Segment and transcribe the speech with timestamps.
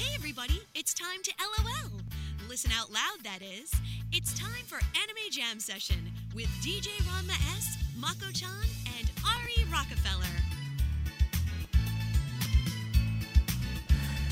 [0.00, 1.90] Hey everybody, it's time to LOL.
[2.48, 3.70] Listen out loud, that is.
[4.12, 8.48] It's time for Anime Jam Session with DJ Ranma S, Mako chan,
[8.98, 10.24] and Ari Rockefeller.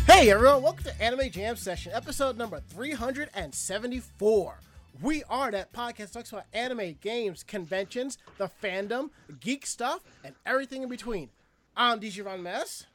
[0.07, 4.61] Hey everyone, welcome to Anime Jam Session, episode number 374.
[5.03, 10.83] We are that podcast talks about anime, games, conventions, the fandom, geek stuff, and everything
[10.83, 11.29] in between.
[11.77, 12.87] I'm DJ Ranma S.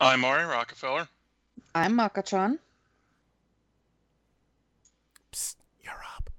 [0.00, 1.06] I'm Ari Rockefeller.
[1.74, 2.58] I'm Mako-chan.
[5.32, 6.30] Psst, you're up.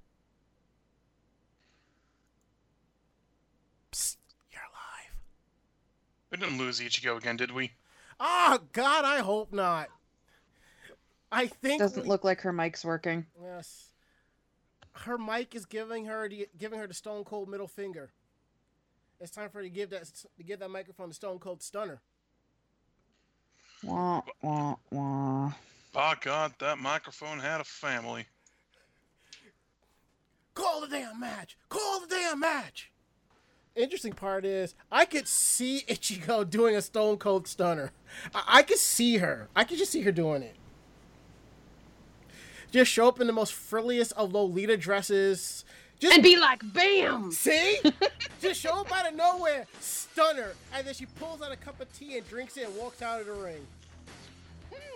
[3.92, 4.16] Psst,
[4.50, 5.16] you're live.
[6.30, 7.72] We didn't lose Ichigo again, did we?
[8.20, 9.88] Oh God, I hope not.
[11.30, 13.26] I think Doesn't we- look like her mic's working.
[13.42, 13.88] Yes.
[14.92, 18.12] Her mic is giving her the, giving her the stone cold middle finger.
[19.18, 20.04] It's time for her to give that
[20.36, 22.00] to give that microphone the stone cold stunner.
[23.82, 25.52] Wah, wah, wah.
[25.92, 28.26] By God, that microphone had a family.
[30.54, 31.56] Call the damn match!
[31.68, 32.90] Call the damn match!
[33.74, 37.90] Interesting part is I could see Ichigo doing a stone cold stunner.
[38.34, 39.48] I, I could see her.
[39.56, 40.56] I could just see her doing it.
[42.70, 45.64] Just show up in the most frilliest of Lolita dresses.
[46.02, 47.30] Just and be like, bam!
[47.30, 47.78] See?
[48.40, 51.92] Just show up out of nowhere, stunner, and then she pulls out a cup of
[51.96, 53.64] tea and drinks it and walks out of the ring.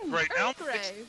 [0.07, 1.05] Right now, I'm pic-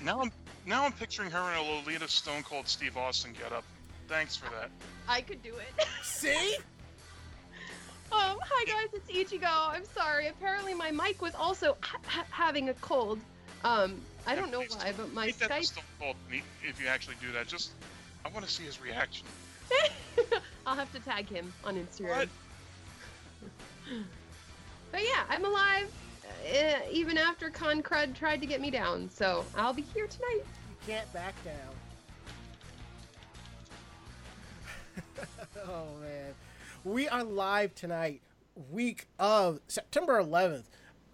[0.00, 0.32] now I'm
[0.64, 3.64] now I'm picturing her in a Lolita Stone Cold Steve Austin getup.
[4.08, 4.70] Thanks for that.
[5.06, 5.86] I could do it.
[6.02, 6.56] See?
[8.10, 9.68] um, hi guys, it's Ichigo.
[9.68, 10.28] I'm sorry.
[10.28, 13.20] Apparently my mic was also ha- ha- having a cold.
[13.64, 15.64] Um, I don't know why, but my Make that the Skype.
[15.64, 17.48] Stone Cold meet if you actually do that.
[17.48, 17.72] Just
[18.24, 19.26] I want to see his reaction.
[20.66, 22.08] I'll have to tag him on Instagram.
[22.08, 22.28] What?
[24.92, 25.90] But yeah, I'm alive.
[26.46, 30.42] Uh, even after Con Crud tried to get me down, so I'll be here tonight.
[30.44, 31.72] You can't back down.
[35.66, 36.34] oh man.
[36.84, 38.20] We are live tonight,
[38.70, 40.64] week of September 11th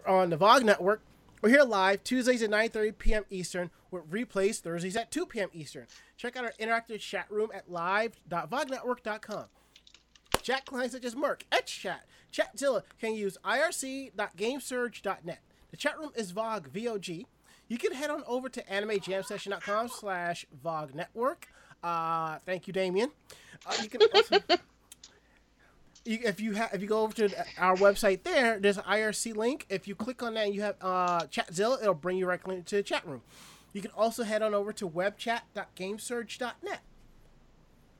[0.05, 1.01] on the VOG Network.
[1.41, 3.23] We're here live Tuesdays at 9:30 p.m.
[3.29, 5.47] Eastern with replays Thursdays at 2 p.m.
[5.53, 5.87] Eastern.
[6.17, 9.45] Check out our interactive chat room at live.vognetwork.com.
[10.41, 11.99] Chat clients such as mIRC, HexChat,
[12.33, 15.39] Chatzilla can use irc.gamesurge.net.
[15.71, 17.25] The chat room is VOG, V-O-G.
[17.69, 21.47] You can head on over to animejamsession.com slash VOG network.
[21.81, 23.11] Uh, thank you, Damien.
[23.65, 24.39] Uh, you can also,
[26.05, 29.65] if you have if you go over to our website there, there's an IRC link.
[29.69, 32.75] If you click on that and you have uh, Chatzilla, it'll bring you directly to
[32.77, 33.21] the chat room.
[33.73, 36.79] You can also head on over to webchat.gamesurge.net.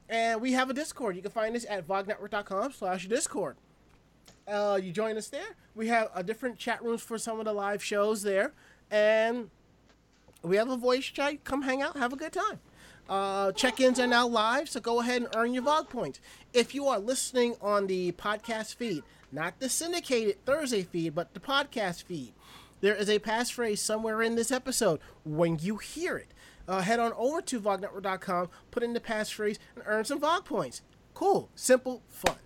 [0.10, 1.16] And we have a Discord.
[1.16, 3.56] You can find us at vognetwork.com slash Discord.
[4.48, 5.56] Uh, you join us there.
[5.76, 8.54] We have a different chat rooms for some of the live shows there.
[8.90, 9.52] And
[10.42, 11.44] we have a voice chat.
[11.44, 12.60] Come hang out, have a good time.
[13.10, 16.20] Uh, check-ins are now live, so go ahead and earn your VOG points.
[16.54, 21.40] If you are listening on the podcast feed, not the syndicated Thursday feed, but the
[21.40, 22.34] podcast feed,
[22.82, 25.00] there is a passphrase somewhere in this episode.
[25.26, 26.34] When you hear it,
[26.68, 30.82] uh, head on over to vognetwork.com, put in the passphrase, and earn some VOG points.
[31.16, 32.38] Cool, simple, fun.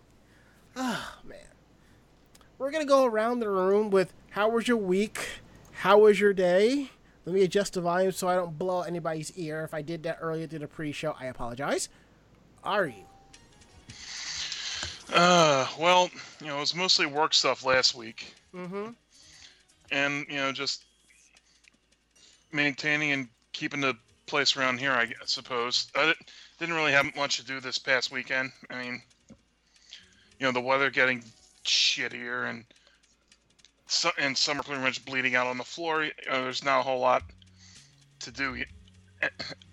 [0.78, 1.40] Ah, man.
[2.58, 5.20] We're going to go around the room with how was your week?
[5.74, 6.92] How was your day?
[7.26, 9.64] Let me adjust the volume so I don't blow anybody's ear.
[9.64, 11.90] If I did that earlier to the pre-show, I apologize.
[12.64, 13.06] Ari,
[15.14, 16.10] Uh, well,
[16.42, 18.90] you know, it was mostly work stuff last week, mm-hmm.
[19.92, 20.86] and you know, just
[22.52, 23.96] maintaining and keeping the
[24.26, 24.92] place around here.
[24.92, 26.14] I suppose I
[26.60, 28.52] didn't really have much to do this past weekend.
[28.70, 29.02] I mean,
[30.40, 31.24] you know, the weather getting
[31.66, 32.66] shittier and
[33.94, 36.04] su- and summer pretty much bleeding out on the floor.
[36.04, 37.24] You know, there's not a whole lot
[38.22, 38.52] to do.
[38.54, 39.30] y-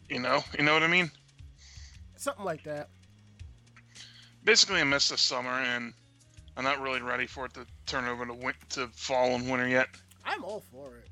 [0.09, 1.09] You know, you know what I mean.
[2.17, 2.89] something like that.
[4.43, 5.95] basically I missed the summer and
[6.57, 9.69] I'm not really ready for it to turn over to win- to fall and winter
[9.69, 9.87] yet.
[10.25, 11.09] I'm all for it.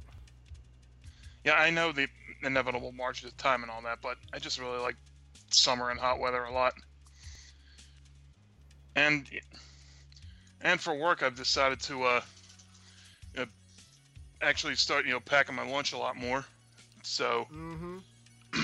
[1.45, 2.09] Yeah, I know the
[2.43, 4.97] inevitable march of time and all that, but I just really like
[5.51, 6.75] summer and hot weather a lot.
[8.97, 9.31] And
[10.61, 12.21] and for work, I've decided to uh, uh
[14.43, 16.45] actually start you know packing my lunch a lot more.
[17.03, 17.99] So Mm-hmm.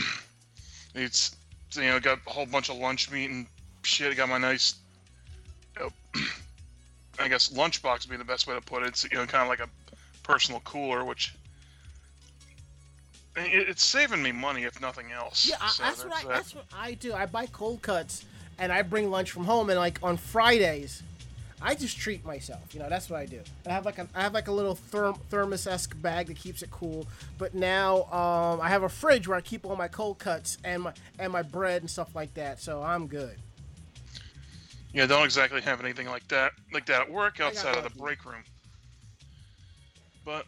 [0.94, 1.36] it's
[1.74, 3.46] you know got a whole bunch of lunch meat and
[3.82, 4.10] shit.
[4.12, 4.76] I got my nice,
[5.76, 5.90] you know,
[7.18, 8.88] I guess lunchbox would be the best way to put it.
[8.88, 9.68] It's you know kind of like a
[10.22, 11.34] personal cooler, which
[13.36, 15.46] it, it's saving me money if nothing else.
[15.48, 16.28] Yeah, So that's what I that.
[16.28, 17.12] that's what I do.
[17.12, 18.24] I buy cold cuts
[18.58, 19.70] and I bring lunch from home.
[19.70, 21.02] And like on Fridays,
[21.62, 22.74] I just treat myself.
[22.74, 23.40] You know, that's what I do.
[23.66, 26.62] I have like a, I have like a little therm, thermos esque bag that keeps
[26.62, 27.06] it cool.
[27.38, 30.82] But now um, I have a fridge where I keep all my cold cuts and
[30.82, 32.60] my and my bread and stuff like that.
[32.60, 33.36] So I'm good.
[34.92, 38.24] Yeah, don't exactly have anything like that like that at work outside of the break
[38.24, 38.44] room.
[40.24, 40.46] But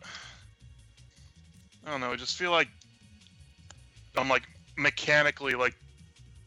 [1.84, 2.68] I don't know, I just feel like
[4.16, 4.44] I'm like
[4.76, 5.74] mechanically like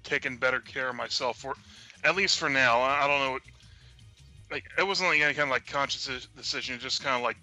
[0.04, 1.56] taking better care of myself for
[2.04, 2.80] at least for now.
[2.80, 3.40] I, I don't know
[4.52, 7.38] like it wasn't like any kind of like conscious decision, it just kind of like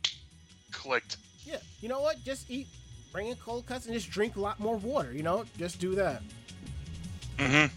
[0.73, 1.17] clicked.
[1.45, 1.59] Yeah.
[1.81, 2.23] You know what?
[2.25, 2.67] Just eat,
[3.13, 5.13] bring in cold cuts and just drink a lot more water.
[5.13, 6.23] You know, just do that.
[7.39, 7.73] Mm-hmm.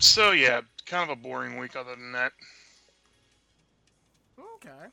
[0.00, 2.32] So yeah, kind of a boring week other than that.
[4.56, 4.88] Okay.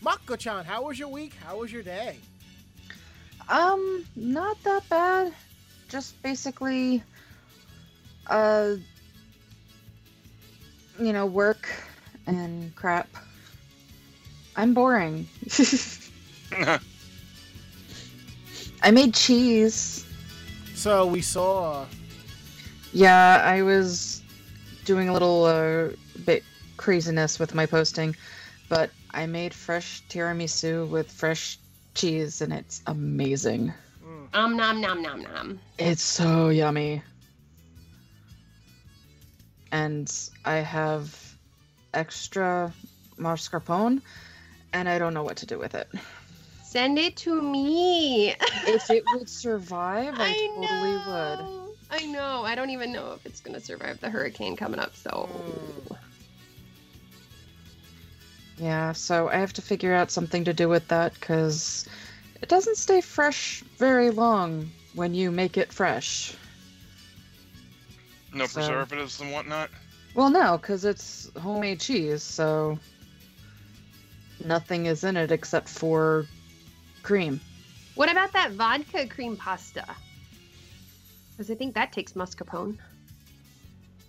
[0.00, 1.34] Mako-chan, how was your week?
[1.44, 2.16] How was your day?
[3.48, 5.32] Um, not that bad.
[5.88, 7.02] Just basically,
[8.28, 8.74] uh,
[11.00, 11.68] you know, work
[12.26, 13.08] and crap.
[14.56, 15.26] I'm boring.
[18.82, 20.04] I made cheese.
[20.74, 21.86] So we saw.
[22.92, 24.22] Yeah, I was
[24.84, 25.88] doing a little uh,
[26.24, 26.42] bit
[26.76, 28.14] craziness with my posting,
[28.68, 31.58] but I made fresh tiramisu with fresh
[31.94, 33.72] cheese, and it's amazing.
[34.04, 35.60] Mm, Um, nom nom nom nom.
[35.78, 37.02] It's so yummy.
[39.72, 40.12] And
[40.44, 41.36] I have
[41.94, 42.72] extra
[43.18, 44.02] mascarpone,
[44.72, 45.88] and I don't know what to do with it.
[46.62, 48.30] Send it to me.
[48.66, 51.46] If it would survive, I, I totally would.
[51.90, 52.44] I know.
[52.44, 54.94] I don't even know if it's gonna survive the hurricane coming up.
[54.96, 55.28] So.
[55.30, 55.96] Mm.
[58.58, 61.88] Yeah, so I have to figure out something to do with that because
[62.40, 66.34] it doesn't stay fresh very long when you make it fresh.
[68.32, 69.70] No So- preservatives and whatnot.
[70.14, 72.78] Well, no, because it's homemade cheese, so
[74.44, 76.26] nothing is in it except for
[77.02, 77.40] cream.
[77.94, 79.86] What about that vodka cream pasta?
[81.30, 82.76] Because I think that takes mascarpone.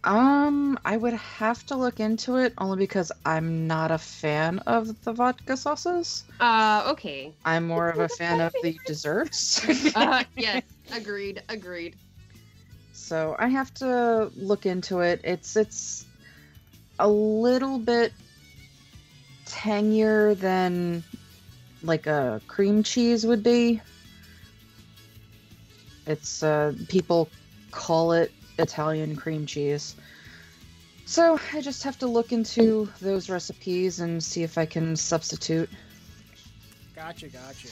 [0.04, 5.02] Um, I would have to look into it only because I'm not a fan of
[5.06, 6.26] the vodka sauces.
[6.42, 7.34] Uh, okay.
[7.46, 9.66] I'm more of a fan of the desserts.
[9.96, 11.96] Uh, yes, agreed, agreed.
[13.14, 15.22] So I have to look into it.
[15.24, 16.08] It's it's
[16.98, 18.12] a little bit
[19.46, 21.04] tangier than
[21.84, 23.82] like a cream cheese would be.
[26.08, 27.30] It's uh people
[27.70, 29.96] call it Italian cream cheese.
[31.06, 35.70] So I just have to look into those recipes and see if I can substitute.
[36.96, 37.68] Gotcha, gotcha.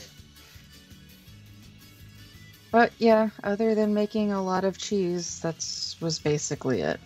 [2.72, 7.00] But yeah, other than making a lot of cheese, that's was basically it.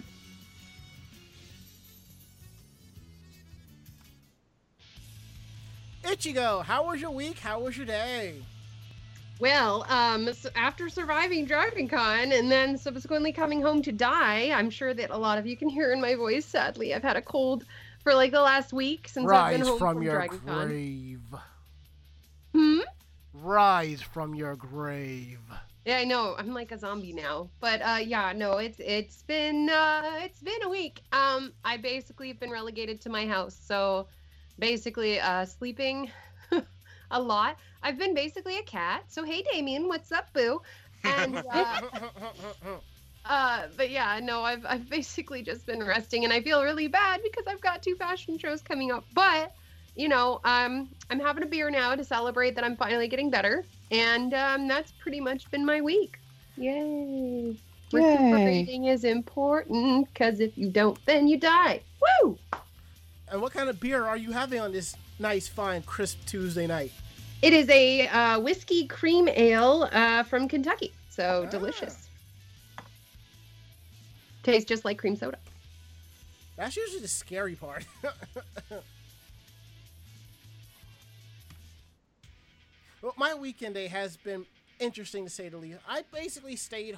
[6.03, 7.39] Ichigo, how was your week?
[7.39, 8.35] How was your day?
[9.39, 14.69] Well, um, so after surviving Dragon Con and then subsequently coming home to die, I'm
[14.69, 16.45] sure that a lot of you can hear in my voice.
[16.45, 17.65] Sadly, I've had a cold
[18.03, 20.67] for like the last week since I've been home from from, your Dragon Con.
[20.67, 21.21] grave.
[22.53, 22.79] Hmm.
[23.41, 25.41] Rise from your grave.
[25.85, 26.35] Yeah, I know.
[26.37, 27.49] I'm like a zombie now.
[27.59, 31.01] But uh yeah, no, it's it's been uh it's been a week.
[31.11, 33.55] Um I basically have been relegated to my house.
[33.55, 34.07] So
[34.59, 36.11] basically uh sleeping
[37.11, 37.57] a lot.
[37.83, 39.03] I've been basically a cat.
[39.11, 40.61] So hey Damien, what's up, boo?
[41.03, 41.77] And uh
[43.25, 47.21] uh but yeah, no, I've I've basically just been resting and I feel really bad
[47.23, 49.07] because I've got two fashion shows coming up.
[49.13, 49.53] But
[49.95, 53.63] you know, um, I'm having a beer now to celebrate that I'm finally getting better,
[53.91, 56.19] and um, that's pretty much been my week.
[56.57, 57.55] Yay!
[57.91, 61.81] Recuperating is important because if you don't, then you die.
[62.23, 62.37] Woo!
[63.31, 66.91] and what kind of beer are you having on this nice, fine, crisp Tuesday night?
[67.41, 71.49] It is a uh, whiskey cream ale uh, from Kentucky, so Ah.
[71.49, 72.07] delicious.
[74.43, 75.37] Tastes just like cream soda.
[76.55, 77.85] That's usually the scary part.
[83.05, 84.47] well, my weekend day has been
[84.79, 85.77] interesting to say the least.
[85.87, 86.97] I basically stayed.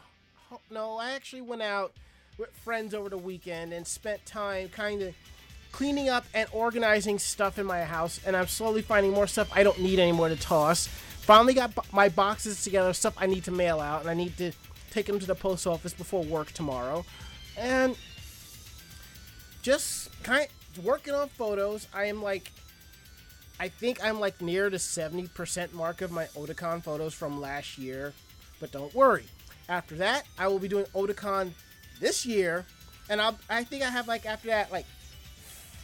[0.72, 1.92] No, I actually went out
[2.38, 5.14] with friends over the weekend and spent time kind of
[5.74, 8.22] cleaning up and organizing stuff in my house.
[8.26, 10.88] And I'm slowly finding more stuff I don't need anymore to toss.
[10.88, 14.38] Finally got bo- my boxes together, stuff I need to mail out, and I need
[14.38, 14.54] to
[14.92, 17.04] take them to the post office before work tomorrow.
[17.58, 17.98] And
[19.62, 20.48] just kind
[20.78, 21.90] of working on photos.
[21.94, 22.50] I am like,
[23.60, 28.14] I think I'm like near the 70% mark of my Otakon photos from last year.
[28.60, 29.26] But don't worry.
[29.70, 31.52] After that, I will be doing Otakon
[32.00, 32.66] this year,
[33.10, 34.86] and I I think I have like after that like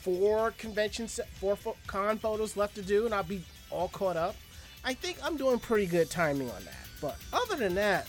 [0.01, 4.35] four conventions, four fo- con photos left to do, and I'll be all caught up.
[4.85, 6.87] I think I'm doing pretty good timing on that.
[7.01, 8.07] But other than that,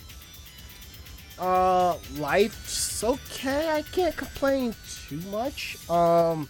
[1.39, 3.71] uh, life's okay.
[3.71, 4.75] I can't complain
[5.09, 5.77] too much.
[5.91, 6.49] Um,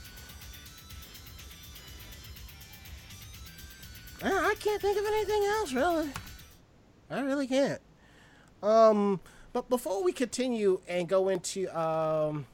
[4.25, 6.11] I can't think of anything else really.
[7.11, 7.81] I really can't.
[8.63, 9.21] Um,
[9.53, 12.47] but before we continue and go into um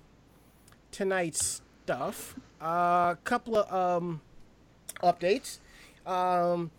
[0.91, 4.21] tonight's stuff, a uh, couple of um
[5.03, 5.59] updates.
[6.07, 6.71] Um,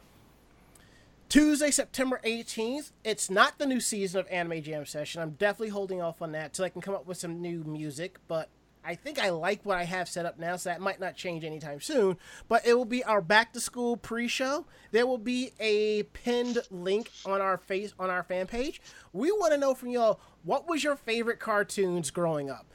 [1.30, 2.92] Tuesday, September 18th.
[3.06, 5.22] It's not the new season of Anime Jam Session.
[5.22, 8.18] I'm definitely holding off on that till I can come up with some new music,
[8.28, 8.50] but
[8.84, 11.44] I think I like what I have set up now, so that might not change
[11.44, 12.18] anytime soon.
[12.48, 14.66] But it will be our back to school pre-show.
[14.92, 18.82] There will be a pinned link on our face on our fan page.
[19.14, 22.66] We want to know from y'all what was your favorite cartoons growing up?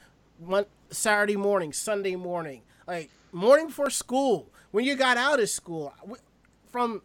[0.89, 5.93] Saturday morning, Sunday morning, like morning before school, when you got out of school,
[6.71, 7.01] from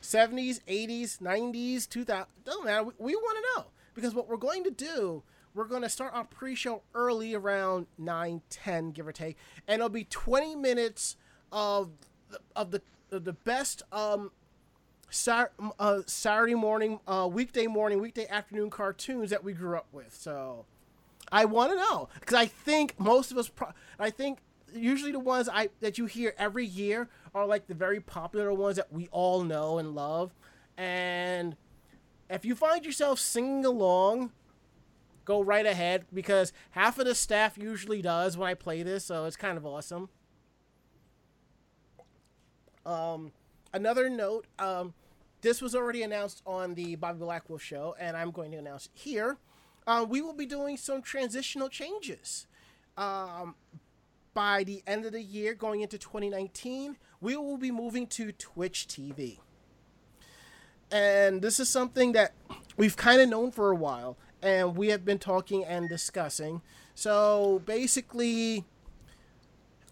[0.00, 2.84] 70s, 80s, 90s, 2000, doesn't matter.
[2.84, 5.22] We, we want to know because what we're going to do,
[5.54, 9.36] we're going to start our pre-show early around 9, 10, give or take,
[9.68, 11.16] and it'll be 20 minutes
[11.50, 11.90] of
[12.30, 14.30] the, of the of the best um
[15.78, 20.14] uh, Saturday morning, uh, weekday morning, weekday afternoon cartoons that we grew up with.
[20.14, 20.64] So
[21.30, 24.38] I want to know because I think most of us, pro- I think
[24.74, 28.76] usually the ones I that you hear every year are like the very popular ones
[28.76, 30.32] that we all know and love.
[30.78, 31.56] And
[32.30, 34.32] if you find yourself singing along,
[35.24, 39.24] go right ahead because half of the staff usually does when I play this, so
[39.24, 40.08] it's kind of awesome.
[42.84, 43.32] Um,
[43.72, 44.94] another note, um,
[45.40, 48.92] this was already announced on the Bobby Blackwell show, and I'm going to announce it
[48.94, 49.38] here.
[49.86, 52.46] Uh, we will be doing some transitional changes.
[52.96, 53.56] Um,
[54.34, 58.86] by the end of the year, going into 2019, we will be moving to Twitch
[58.88, 59.38] TV.
[60.90, 62.34] And this is something that
[62.76, 66.62] we've kind of known for a while, and we have been talking and discussing.
[66.94, 68.64] So basically,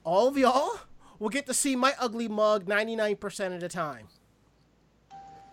[0.05, 0.81] all of y'all
[1.19, 4.09] will get to see my ugly mug 99% of the time,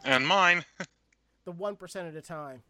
[0.03, 0.65] And mine.
[1.45, 2.63] the 1% of the time.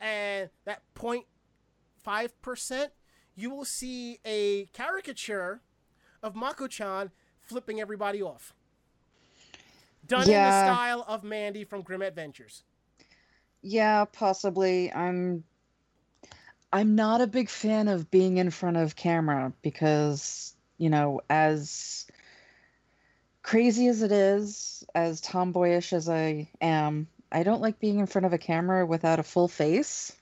[0.00, 2.88] And that 0.5%,
[3.34, 5.60] you will see a caricature
[6.22, 8.54] of Mako chan flipping everybody off.
[10.06, 12.62] Done in the style of Mandy from Grim Adventures.
[13.66, 14.92] Yeah, possibly.
[14.92, 15.42] I'm
[16.70, 22.06] I'm not a big fan of being in front of camera because, you know, as
[23.42, 28.26] crazy as it is, as tomboyish as I am, I don't like being in front
[28.26, 30.12] of a camera without a full face.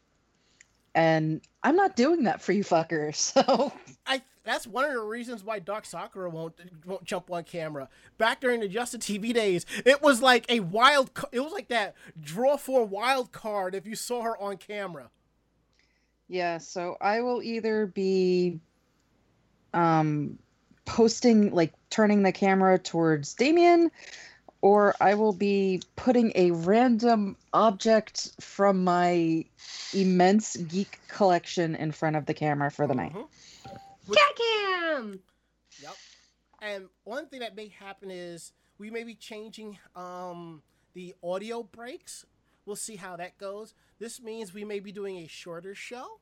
[0.95, 3.17] And I'm not doing that for you fuckers.
[3.45, 3.73] So,
[4.07, 7.89] I that's one of the reasons why Doc Sakura won't won't jump on camera.
[8.19, 11.11] Back during the Justin TV days, it was like a wild.
[11.33, 15.11] It was like that draw for wild card if you saw her on camera.
[16.29, 18.61] yeah, so I will either be
[19.75, 20.39] um
[20.85, 23.91] posting like turning the camera towards Damien
[24.63, 29.45] or I will be putting a random object from my
[29.93, 33.13] immense geek collection in front of the camera for the night.
[34.07, 35.21] Cat cam.
[35.83, 35.95] Yep.
[36.61, 40.63] And one thing that may happen is we may be changing um,
[40.95, 42.25] the audio breaks.
[42.67, 43.75] We'll see how that goes.
[43.99, 46.21] This means we may be doing a shorter show,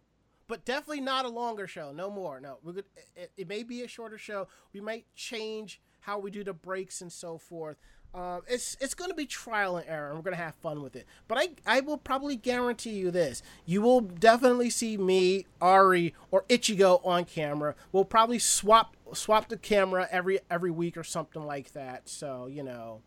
[0.48, 1.92] but definitely not a longer show.
[1.92, 2.40] No more.
[2.40, 2.84] No, we're good.
[3.14, 4.48] It, it may be a shorter show.
[4.72, 7.76] We might change how we do the breaks and so forth.
[8.12, 10.14] Um, it's it's going to be trial and error.
[10.14, 11.06] We're going to have fun with it.
[11.28, 16.42] But I I will probably guarantee you this: you will definitely see me, Ari, or
[16.48, 17.76] Ichigo on camera.
[17.92, 22.08] We'll probably swap swap the camera every every week or something like that.
[22.08, 23.02] So you know,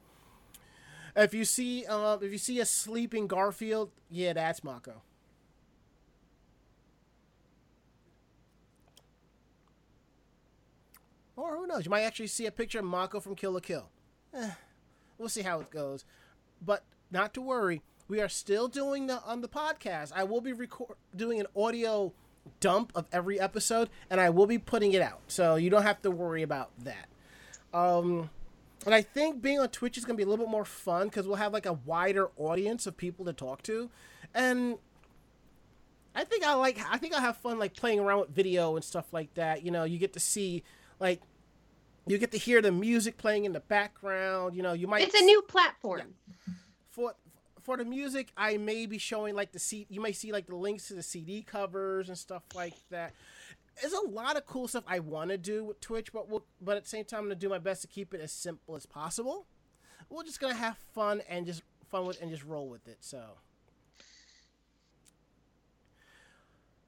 [1.17, 5.01] if you see uh, if you see a sleeping Garfield, yeah, that's Mako.
[11.36, 11.83] Or who knows?
[11.83, 13.89] You might actually see a picture of Mako from Kill la Kill.
[14.33, 14.51] Eh,
[15.17, 16.05] we'll see how it goes.
[16.62, 20.12] But not to worry, we are still doing the on the podcast.
[20.15, 22.13] I will be record doing an audio
[22.60, 26.01] dump of every episode, and I will be putting it out, so you don't have
[26.01, 27.08] to worry about that.
[27.74, 28.29] Um,
[28.86, 31.25] and I think being on Twitch is gonna be a little bit more fun because
[31.25, 33.89] we'll have like a wider audience of people to talk to,
[34.34, 34.77] and
[36.15, 36.79] I think I like.
[36.89, 39.63] I think I have fun like playing around with video and stuff like that.
[39.63, 40.63] You know, you get to see
[41.00, 41.22] like
[42.05, 44.55] you get to hear the music playing in the background.
[44.55, 46.15] You know, you might It's a new platform.
[46.89, 47.13] for
[47.62, 49.88] for the music, I may be showing like the C.
[49.89, 53.13] You may see like the links to the CD covers and stuff like that.
[53.81, 56.77] There's a lot of cool stuff I want to do with Twitch, but we'll, but
[56.77, 58.86] at the same time, I'm gonna do my best to keep it as simple as
[58.86, 59.48] possible.
[60.10, 62.98] We're just gonna have fun and just fun with and just roll with it.
[63.00, 63.22] So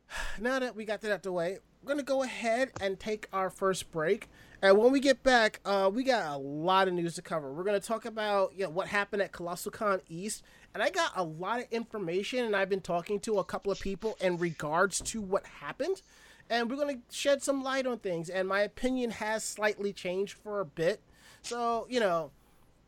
[0.39, 3.27] now that we got that out of the way, we're gonna go ahead and take
[3.31, 4.29] our first break.
[4.65, 7.53] And when we get back, uh, we got a lot of news to cover.
[7.53, 10.41] We're gonna talk about you know, what happened at Colossal Con East,
[10.73, 13.79] and I got a lot of information, and I've been talking to a couple of
[13.79, 16.01] people in regards to what happened,
[16.49, 18.27] and we're gonna shed some light on things.
[18.27, 20.99] And my opinion has slightly changed for a bit,
[21.43, 22.31] so you know,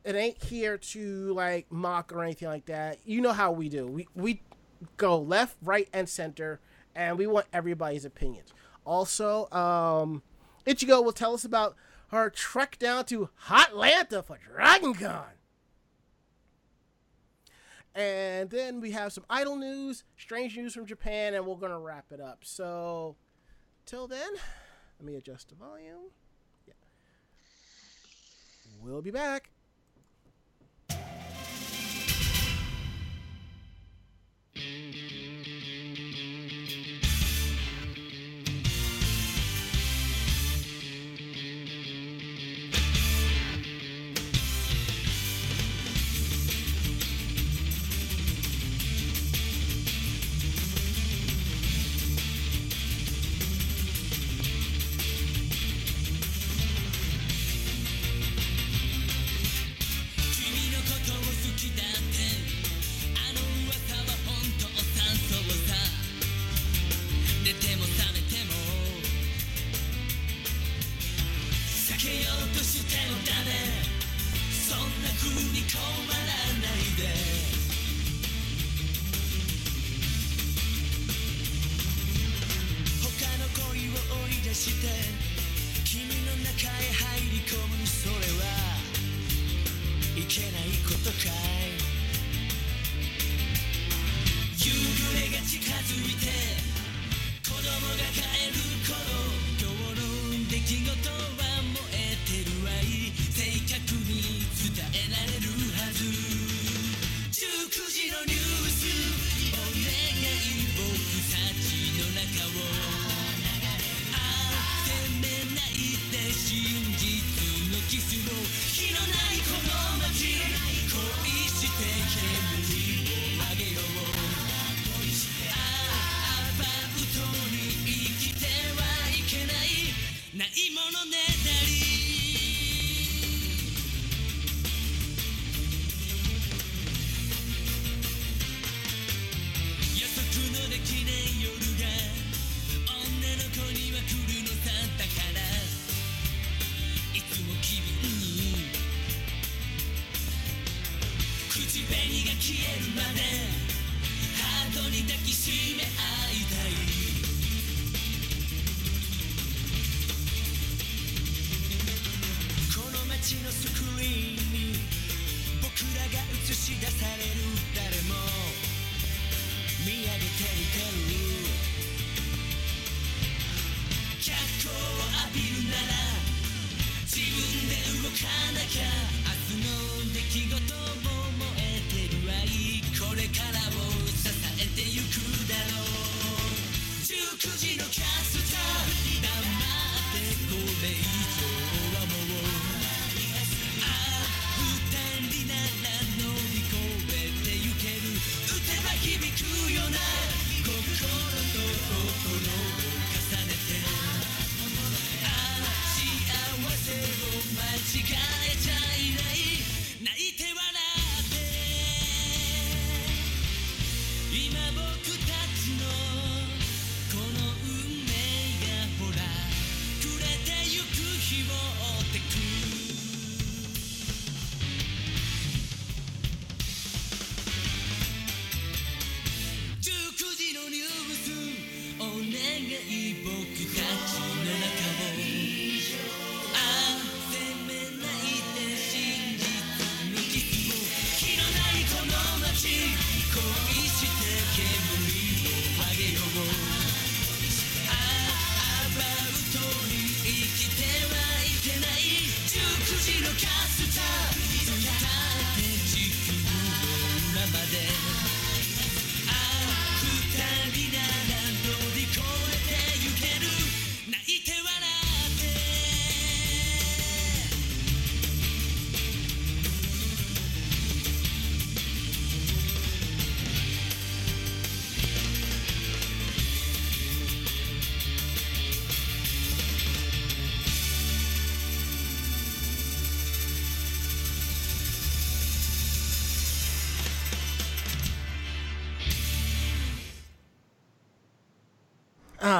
[0.04, 2.98] it ain't here to like mock or anything like that.
[3.06, 3.86] You know how we do.
[3.86, 4.42] We we
[4.98, 6.60] go left, right, and center,
[6.96, 8.52] and we want everybody's opinions.
[8.84, 10.24] Also, um,
[10.68, 11.76] Ichigo will tell us about
[12.10, 15.24] her trek down to Hotlanta for Dragon Con.
[17.96, 21.80] And then we have some idol news, strange news from Japan, and we're going to
[21.80, 22.40] wrap it up.
[22.44, 23.16] So,
[23.88, 24.30] till then,
[25.00, 26.12] let me adjust the volume.
[26.68, 26.74] Yeah.
[28.84, 29.50] We'll be back.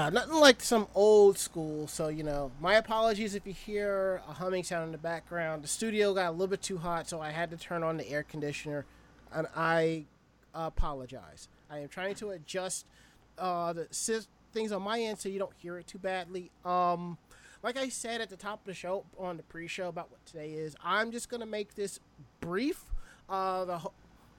[0.10, 1.88] Nothing like some old school.
[1.88, 5.64] So you know, my apologies if you hear a humming sound in the background.
[5.64, 8.10] The studio got a little bit too hot, so I had to turn on the
[8.10, 8.86] air conditioner,
[9.34, 10.06] and I
[10.54, 11.48] apologize.
[11.70, 12.86] I am trying to adjust
[13.38, 13.88] uh, the
[14.54, 16.52] things on my end so you don't hear it too badly.
[16.66, 17.18] Um,
[17.64, 20.54] like I said at the top of the show on the pre-show about what today
[20.54, 22.00] is, I'm just gonna make this
[22.40, 22.86] brief.
[23.30, 23.94] Uh, the ho-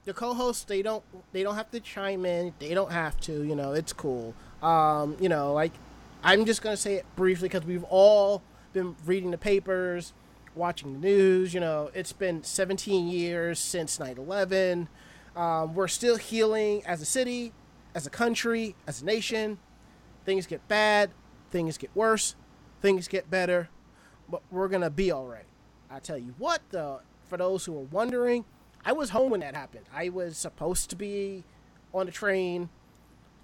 [0.09, 2.51] the co-hosts they don't they don't have to chime in.
[2.57, 3.43] They don't have to.
[3.43, 4.33] You know, it's cool.
[4.61, 5.71] Um, you know, like
[6.23, 8.41] I'm just gonna say it briefly because we've all
[8.73, 10.13] been reading the papers,
[10.55, 11.53] watching the news.
[11.53, 14.87] You know, it's been 17 years since 9/11.
[15.35, 17.53] Um, we're still healing as a city,
[17.93, 19.59] as a country, as a nation.
[20.25, 21.11] Things get bad,
[21.51, 22.35] things get worse,
[22.81, 23.69] things get better,
[24.27, 25.45] but we're gonna be all right.
[25.91, 28.45] I tell you what, though, for those who are wondering,
[28.89, 29.85] I was home when that happened.
[29.93, 31.43] I was supposed to be
[31.93, 32.69] on a train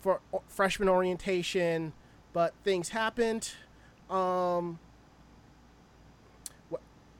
[0.01, 1.93] for freshman orientation,
[2.33, 3.51] but things happened.
[4.09, 4.79] Um,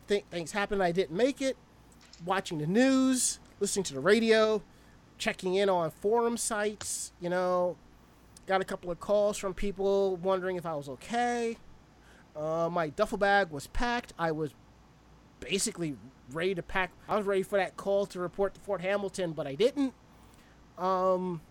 [0.07, 0.81] th- things happened?
[0.81, 1.55] I didn't make it.
[2.25, 4.63] Watching the news, listening to the radio,
[5.19, 7.11] checking in on forum sites.
[7.21, 7.77] You know,
[8.47, 11.57] got a couple of calls from people wondering if I was okay.
[12.35, 14.13] Uh, my duffel bag was packed.
[14.17, 14.49] I was
[15.45, 15.95] basically
[16.31, 16.91] ready to pack.
[17.07, 19.93] I was ready for that call to report to Fort Hamilton, but I didn't.
[20.77, 21.41] Um,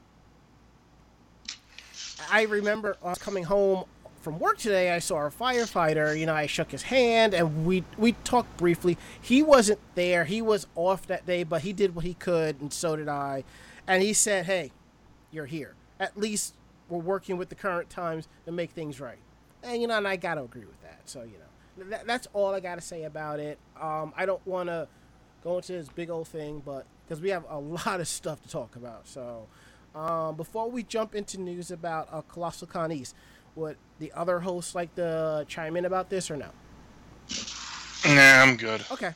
[2.30, 3.84] I remember coming home
[4.20, 4.92] from work today.
[4.92, 6.18] I saw a firefighter.
[6.18, 8.98] You know, I shook his hand and we we talked briefly.
[9.20, 10.24] He wasn't there.
[10.24, 13.44] He was off that day, but he did what he could, and so did I.
[13.86, 14.72] And he said, "Hey,
[15.30, 15.74] you're here.
[16.00, 16.54] At least
[16.88, 19.18] we're working with the current times to make things right."
[19.62, 21.02] And you know, and I gotta agree with that.
[21.04, 23.58] So you know, that, that's all I gotta say about it.
[23.80, 24.88] Um, I don't want to
[25.42, 28.48] go into this big old thing, but because we have a lot of stuff to
[28.48, 29.06] talk about.
[29.06, 29.46] So
[29.94, 33.14] um, before we jump into news about uh, Colossal Con East,
[33.54, 36.50] would the other hosts like to chime in about this or no?
[38.06, 38.84] Nah, I'm good.
[38.90, 39.14] Okay.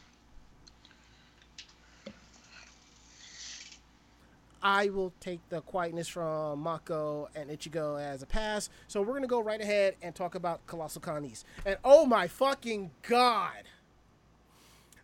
[4.62, 8.70] I will take the quietness from Mako and Ichigo as a pass.
[8.88, 11.46] So we're gonna go right ahead and talk about Colossal Con East.
[11.64, 13.64] And oh my fucking god!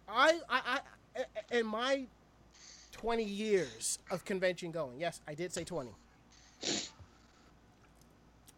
[0.09, 0.81] I I,
[1.17, 1.25] I
[1.57, 2.07] in my
[2.91, 5.93] twenty years of convention going, yes, I did say twenty.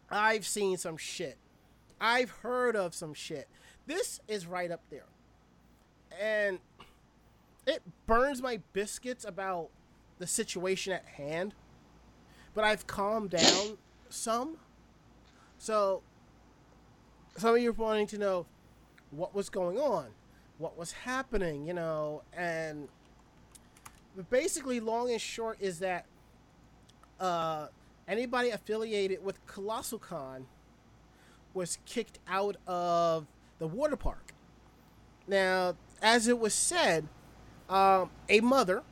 [0.09, 1.37] I've seen some shit.
[1.99, 3.47] I've heard of some shit.
[3.85, 5.05] This is right up there.
[6.19, 6.59] And
[7.65, 9.69] it burns my biscuits about
[10.19, 11.53] the situation at hand.
[12.53, 13.77] But I've calmed down
[14.09, 14.57] some.
[15.57, 16.01] So
[17.37, 18.45] some of you are wanting to know
[19.11, 20.07] what was going on,
[20.57, 22.87] what was happening, you know, and
[24.29, 26.05] basically long and short is that
[27.19, 27.67] uh
[28.07, 30.47] anybody affiliated with Colossal Con
[31.53, 33.27] was kicked out of
[33.59, 34.33] the water park.
[35.27, 37.07] Now, as it was said,
[37.69, 38.83] um, a mother,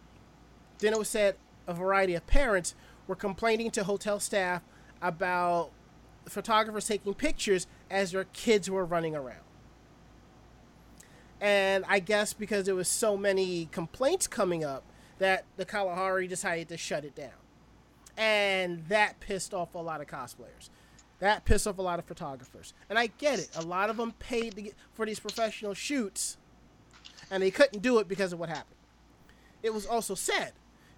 [0.80, 1.36] then it was said
[1.68, 2.76] a variety of parents
[3.08, 4.62] were complaining to hotel staff
[5.02, 5.72] about
[6.28, 9.40] photographers taking pictures as their kids were running around.
[11.40, 14.84] And I guess because there was so many complaints coming up
[15.20, 17.32] that the Kalahari decided to shut it down
[18.18, 20.70] and that pissed off a lot of cosplayers.
[21.20, 23.50] That pissed off a lot of photographers, and I get it.
[23.56, 26.38] A lot of them paid get, for these professional shoots,
[27.32, 28.76] and they couldn't do it because of what happened.
[29.64, 30.52] It was also said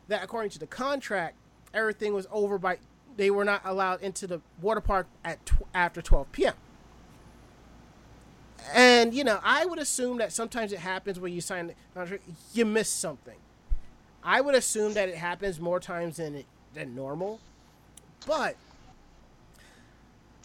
[0.08, 1.36] that according to the contract,
[1.74, 2.78] everything was over by
[3.16, 6.54] they were not allowed into the water park at tw- after 12 p.m.
[8.74, 12.24] And you know, I would assume that sometimes it happens when you sign the contract,
[12.54, 13.38] you miss something.
[14.24, 17.40] I would assume that it happens more times than it than normal.
[18.26, 18.56] But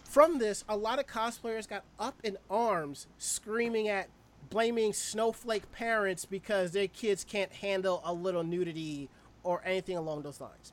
[0.05, 4.09] from this, a lot of cosplayers got up in arms screaming at
[4.51, 9.09] blaming snowflake parents because their kids can't handle a little nudity
[9.45, 10.73] or anything along those lines.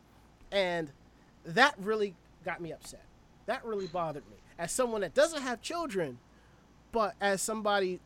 [0.51, 0.91] And
[1.45, 3.03] that really got me upset.
[3.45, 4.37] That really bothered me.
[4.57, 6.19] As someone that doesn't have children,
[6.91, 7.99] but as somebody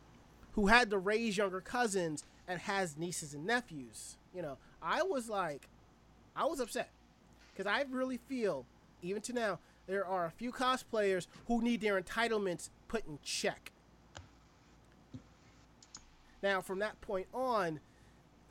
[0.52, 5.28] who had to raise younger cousins and has nieces and nephews, you know, I was
[5.28, 5.68] like,
[6.36, 6.90] I was upset
[7.52, 8.66] because I really feel,
[9.02, 13.70] even to now, there are a few cosplayers who need their entitlements put in check.
[16.42, 17.80] Now, from that point on,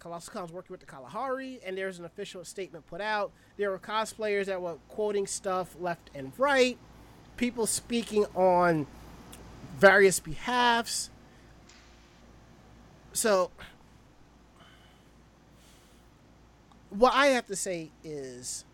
[0.03, 3.31] Colossal Con's working with the Kalahari, and there's an official statement put out.
[3.55, 6.77] There were cosplayers that were quoting stuff left and right,
[7.37, 8.85] people speaking on
[9.77, 11.09] various behalfs.
[13.13, 13.49] So,
[16.89, 18.65] what I have to say is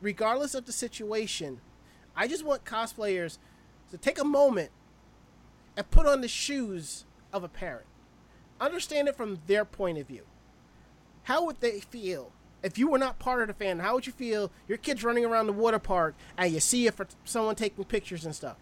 [0.00, 1.60] regardless of the situation,
[2.16, 3.36] I just want cosplayers
[3.90, 4.70] to take a moment
[5.76, 7.86] and put on the shoes of a parent.
[8.58, 10.22] Understand it from their point of view.
[11.24, 13.78] How would they feel if you were not part of the fan?
[13.78, 16.94] How would you feel your kid's running around the water park and you see it
[16.94, 18.56] for someone taking pictures and stuff?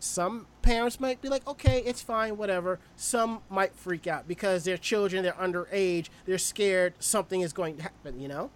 [0.00, 2.78] Some parents might be like, okay, it's fine, whatever.
[2.94, 7.82] Some might freak out because they're children, they're underage, they're scared something is going to
[7.82, 8.50] happen, you know?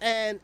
[0.00, 0.40] And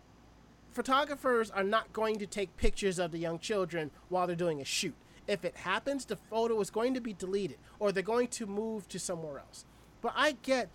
[0.73, 4.65] photographers are not going to take pictures of the young children while they're doing a
[4.65, 4.95] shoot.
[5.27, 8.89] If it happens, the photo is going to be deleted or they're going to move
[8.89, 9.67] to somewhere else.
[10.01, 10.71] But I get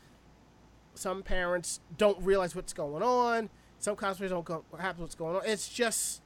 [0.99, 3.49] some parents don't realize what's going on.
[3.79, 5.43] Some cosplayers don't go, have what's going on.
[5.45, 6.21] It's just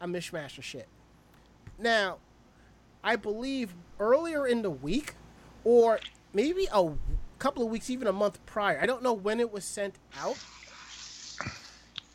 [0.00, 0.88] a mishmash of shit.
[1.78, 2.18] Now,
[3.02, 5.14] I believe earlier in the week,
[5.64, 6.00] or
[6.34, 6.92] maybe a
[7.38, 10.38] couple of weeks, even a month prior, I don't know when it was sent out,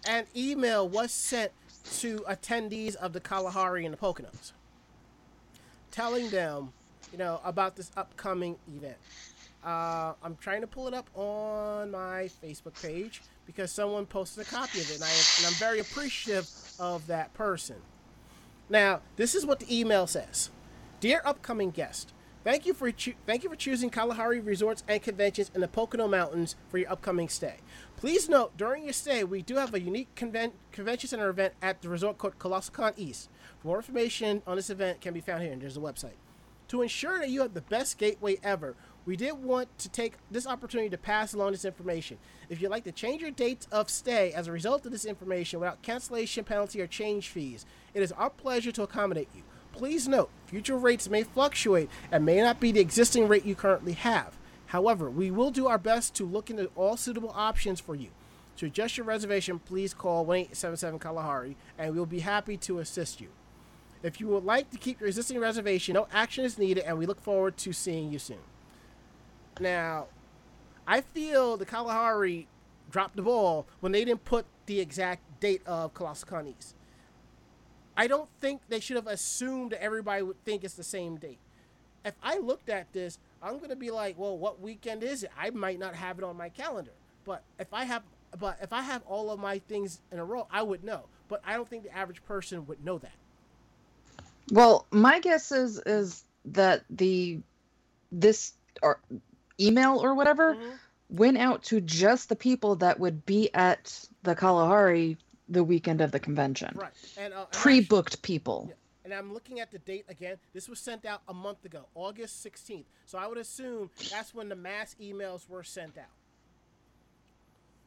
[0.08, 1.52] an email was sent
[2.00, 4.52] to attendees of the Kalahari and the Poconos
[5.94, 6.74] telling them,
[7.12, 8.98] you know, about this upcoming event.
[9.64, 14.50] Uh, I'm trying to pull it up on my Facebook page because someone posted a
[14.50, 16.50] copy of it, and, I, and I'm very appreciative
[16.80, 17.78] of that person.
[18.70, 20.50] Now, this is what the email says.
[21.00, 25.52] Dear upcoming guest, thank you for choo- thank you for choosing Kalahari Resorts and Conventions
[25.54, 27.58] in the Pocono Mountains for your upcoming stay.
[27.96, 31.82] Please note, during your stay, we do have a unique conven- convention center event at
[31.82, 33.30] the resort called Colossal Con East.
[33.62, 36.18] For more information on this event can be found here, and there's a website.
[36.70, 40.48] To ensure that you have the best gateway ever, we did want to take this
[40.48, 42.18] opportunity to pass along this information.
[42.50, 45.60] If you'd like to change your date of stay as a result of this information
[45.60, 49.44] without cancellation penalty or change fees, it is our pleasure to accommodate you.
[49.74, 53.94] Please note, future rates may fluctuate and may not be the existing rate you currently
[53.94, 54.38] have.
[54.68, 58.10] However, we will do our best to look into all suitable options for you.
[58.58, 63.20] To adjust your reservation, please call 1 877 Kalahari and we'll be happy to assist
[63.20, 63.30] you.
[64.02, 67.06] If you would like to keep your existing reservation, no action is needed and we
[67.06, 68.38] look forward to seeing you soon.
[69.60, 70.08] Now,
[70.88, 72.48] I feel the Kalahari
[72.90, 76.54] dropped the ball when they didn't put the exact date of Colossal
[77.96, 81.40] I don't think they should have assumed that everybody would think it's the same date.
[82.04, 85.32] If I looked at this, I'm gonna be like, well, what weekend is it?
[85.38, 86.92] I might not have it on my calendar,
[87.26, 88.04] but if I have,
[88.40, 91.04] but if I have all of my things in a row, I would know.
[91.28, 93.14] But I don't think the average person would know that.
[94.52, 97.40] Well, my guess is is that the
[98.12, 99.00] this or
[99.68, 100.80] email or whatever Mhm.
[101.10, 105.18] went out to just the people that would be at the Kalahari
[105.50, 106.74] the weekend of the convention.
[106.76, 106.92] Right.
[107.18, 108.66] And uh, and Pre-booked people.
[108.70, 108.76] Yeah.
[109.06, 110.38] And I'm looking at the date again.
[110.54, 112.86] This was sent out a month ago, August 16th.
[113.06, 116.06] So I would assume that's when the mass emails were sent out.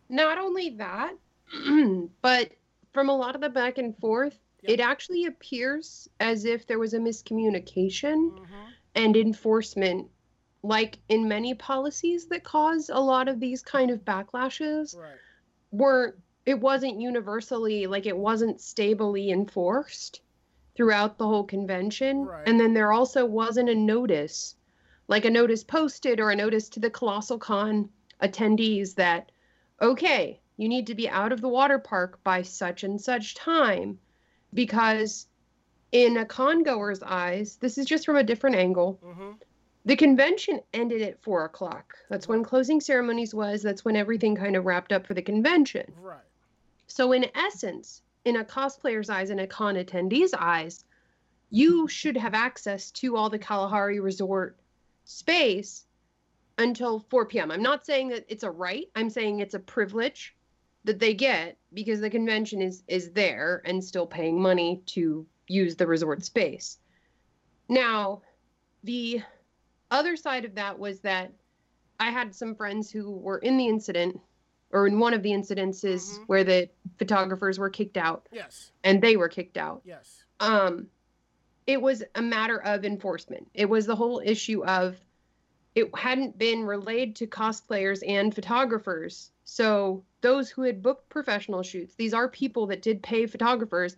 [0.08, 1.14] Not only that,
[2.22, 2.52] but
[2.92, 4.72] from a lot of the back and forth, Yep.
[4.72, 8.54] it actually appears as if there was a miscommunication Mm-hmm.
[8.94, 10.08] and enforcement
[10.66, 15.18] like in many policies that cause a lot of these kind of backlashes Right.
[15.70, 20.20] weren't it wasn't universally like it wasn't stably enforced
[20.76, 22.46] throughout the whole convention Right.
[22.48, 24.56] and then there also wasn't a notice
[25.08, 27.88] like a notice posted or a notice to the colossal con
[28.22, 29.30] attendees that
[29.80, 33.98] okay you need to be out of the water park by such and such time
[34.54, 35.26] because
[35.92, 39.30] in a con goer's eyes this is just from a different angle Mm-hmm.
[39.86, 41.94] The convention ended at four o'clock.
[42.10, 43.62] That's when closing ceremonies was.
[43.62, 45.92] That's when everything kind of wrapped up for the convention.
[46.00, 46.18] Right.
[46.88, 50.84] So, in essence, in a cosplayer's eyes and a con attendee's eyes,
[51.50, 54.58] you should have access to all the Kalahari Resort
[55.04, 55.86] space
[56.58, 57.52] until 4 p.m.
[57.52, 58.88] I'm not saying that it's a right.
[58.96, 60.34] I'm saying it's a privilege
[60.82, 65.76] that they get because the convention is is there and still paying money to use
[65.76, 66.78] the resort space.
[67.68, 68.22] Now,
[68.82, 69.22] the
[69.90, 71.32] other side of that was that
[72.00, 74.20] I had some friends who were in the incident
[74.70, 76.26] or in one of the incidences Mhm.
[76.26, 76.68] where the
[76.98, 78.72] photographers were kicked out Yes.
[78.84, 79.82] and they were kicked out.
[79.84, 80.24] Yes.
[80.40, 80.90] Um
[81.66, 83.48] it was a matter of enforcement.
[83.52, 84.96] It was the whole issue of
[85.74, 89.30] it hadn't been relayed to cosplayers and photographers.
[89.44, 93.96] So those who had booked professional shoots, these are people that did pay photographers,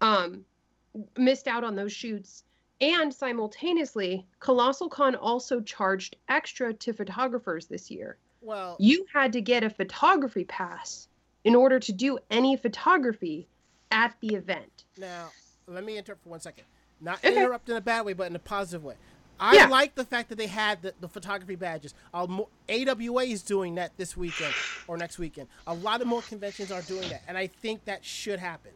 [0.00, 0.44] um,
[1.16, 2.42] missed out on those shoots.
[2.80, 8.18] And simultaneously, Colossal Con also charged extra to photographers this year.
[8.42, 11.08] Well, You had to get a photography pass
[11.44, 13.48] in order to do any photography
[13.90, 14.84] at the event.
[14.98, 15.30] now
[15.68, 16.64] let me interrupt for one second.
[17.00, 17.36] Not Okay.
[17.36, 18.94] interrupt in a bad way, but in a positive way.
[19.40, 19.66] I Yeah.
[19.68, 21.92] like the fact that they had the, the photography badges.
[22.14, 24.54] AWA is doing that this weekend
[24.86, 25.48] or next weekend.
[25.66, 28.72] A lot of more conventions are doing that, and I think that should happen.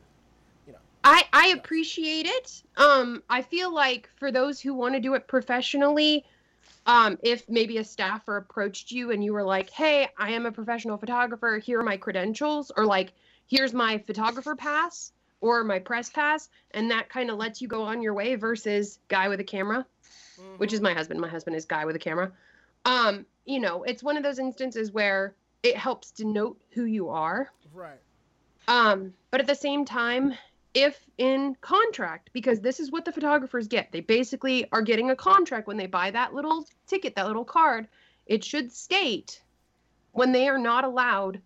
[1.05, 2.63] I I appreciate it.
[2.77, 6.25] Um, I feel like for those who want to do it professionally,
[6.87, 10.53] um, if maybe a staffer approached you and you were like, "Hey, I am a
[10.53, 11.59] professional photographer.
[11.59, 13.13] Here are my credentials," or like,
[13.47, 17.83] "Here's my photographer pass or my press pass," and that kind of lets you go
[17.83, 19.87] on your way versus guy with a camera,
[20.59, 21.21] which is my husband.
[21.21, 22.33] My husband is guy with a camera.
[22.85, 27.51] Um, you know, it's one of those instances where it helps denote who you are.
[27.73, 28.01] right.
[28.69, 30.35] Um, but at the same time,
[30.75, 35.17] if in contract, because this is what the photographers get, they basically are getting a
[35.17, 37.89] contract when they buy that little ticket, that little card.
[38.27, 39.43] It should state
[40.13, 41.41] when they are not allowed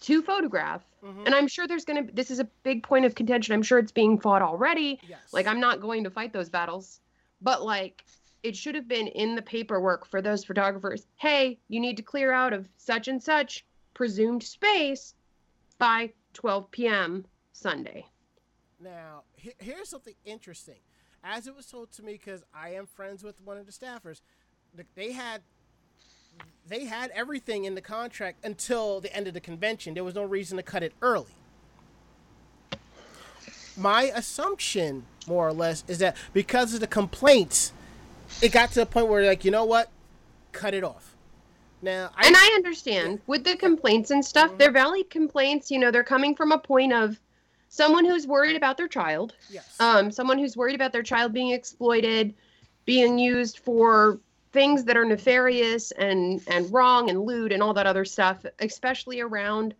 [0.00, 0.82] to photograph.
[1.02, 1.26] Mhm.
[1.26, 3.54] And I'm sure there's going to, this is a big point of contention.
[3.54, 5.00] I'm sure it's being fought already.
[5.08, 5.32] Yes.
[5.32, 7.00] Like, I'm not going to fight those battles,
[7.40, 8.04] but like,
[8.42, 11.06] it should have been in the paperwork for those photographers.
[11.16, 15.14] Hey, you need to clear out of such and such presumed space
[15.78, 17.24] by 12 p.m.
[17.52, 18.06] Sunday.
[18.80, 20.80] Now, he- here's something interesting.
[21.22, 24.20] As it was told to me, because I am friends with one of the staffers,
[24.94, 25.42] they had
[26.66, 29.94] they had everything in the contract until the end of the convention.
[29.94, 31.30] There was no reason to cut it early.
[33.76, 37.72] My assumption, more or less, is that because of the complaints,
[38.42, 39.90] it got to the point where, like, you know what,
[40.52, 41.14] cut it off.
[41.82, 44.58] Now, I, and I understand with the complaints and stuff, Mhm.
[44.58, 45.70] they're valid complaints.
[45.70, 47.20] You know, they're coming from a point of
[47.74, 51.50] someone who's worried about their child, yes, um, someone who's worried about their child being
[51.50, 52.34] exploited,
[52.84, 54.20] being used for
[54.52, 59.20] things that are nefarious and and wrong and lewd and all that other stuff, especially
[59.20, 59.74] around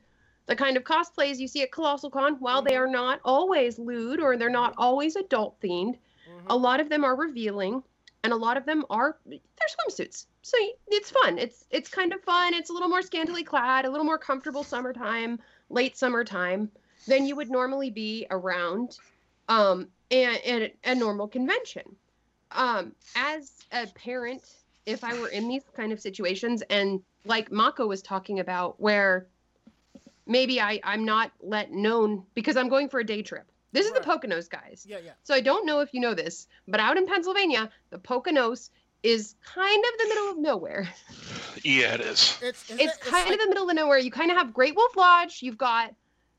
[0.47, 2.35] the kind of cosplays you see at Colossal Con.
[2.41, 2.81] While they Mhm.
[2.81, 5.97] are not always lewd or they're not always adult themed,
[6.29, 6.47] Mhm.
[6.49, 7.83] a lot of them are revealing
[8.25, 9.39] and a lot of them are they're
[9.77, 10.57] swimsuits so
[10.89, 14.05] it's fun it's it's kind of fun it's a little more scantily clad a little
[14.05, 16.71] more comfortable summertime late summertime
[17.07, 18.99] than you would normally be around
[19.49, 21.83] um and, and a normal convention
[22.53, 24.43] um as a parent
[24.87, 29.27] if i were in these kind of situations and like mako was talking about where
[30.27, 33.93] maybe i i'm not let known because i'm going for a day trip this is
[33.93, 34.21] the Right.
[34.23, 37.09] poconos guys yeah, yeah, so I don't know if you know this, but out in
[37.09, 38.71] Pennsylvania, the Poconos
[39.03, 40.89] is kind of the middle of nowhere.
[41.65, 42.39] Yeah, it is.
[42.41, 43.99] it's isn't It's it- kind like- of the middle of nowhere.
[43.99, 45.93] You kind of have Great Wolf Lodge, you've got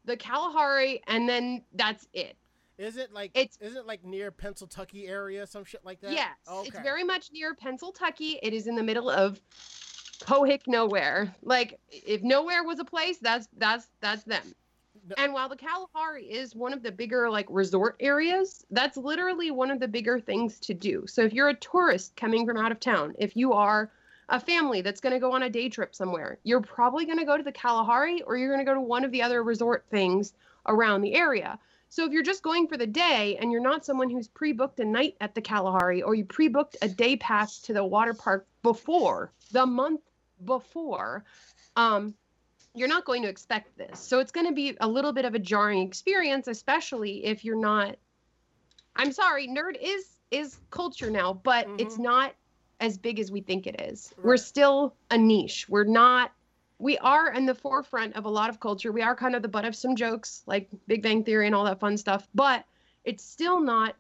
[0.06, 2.36] the Kalahari, and then that's it.
[2.78, 6.12] Is it like It's- is it like near Pennsylvania area, some shit like that?
[6.12, 6.70] Yes, oh, Okay.
[6.70, 8.38] it's very much near Pennsylvania.
[8.42, 9.40] It is in the middle of
[10.20, 11.34] Pohick nowhere.
[11.42, 14.54] Like if nowhere was a place, that's that's that's them.
[15.08, 19.52] No- And while the Kalahari is one of the bigger like resort areas, that's literally
[19.52, 21.06] one of the bigger things to do.
[21.08, 23.92] So if you're a tourist coming from out of town, if you are
[24.30, 27.26] a family that's going to go on a day trip somewhere, you're probably going to
[27.26, 29.86] go to the Kalahari or you're going to go to one of the other resort
[29.90, 30.34] things
[30.68, 31.60] around the area.
[31.90, 34.86] So if you're just going for the day and you're not someone who's pre-booked a
[34.86, 39.32] night at the Kalahari or you pre-booked a day pass to the water park before
[39.52, 40.02] the month
[40.44, 41.24] before,
[41.76, 42.14] um,
[42.74, 44.00] you're not going to expect this.
[44.00, 47.60] So it's going to be a little bit of a jarring experience, especially if you're
[47.60, 47.96] not.
[48.96, 52.04] I'm sorry, nerd is is culture now, but it's Mhm.
[52.04, 52.36] not
[52.80, 54.14] as big as we think it is.
[54.22, 55.68] We're still a niche.
[55.70, 56.32] We're not.
[56.78, 58.92] We are in the forefront of a lot of culture.
[58.92, 61.64] We are kind of the butt of some jokes, like Big Bang Theory and all
[61.66, 62.28] that fun stuff.
[62.36, 62.66] But
[63.06, 63.96] it's still not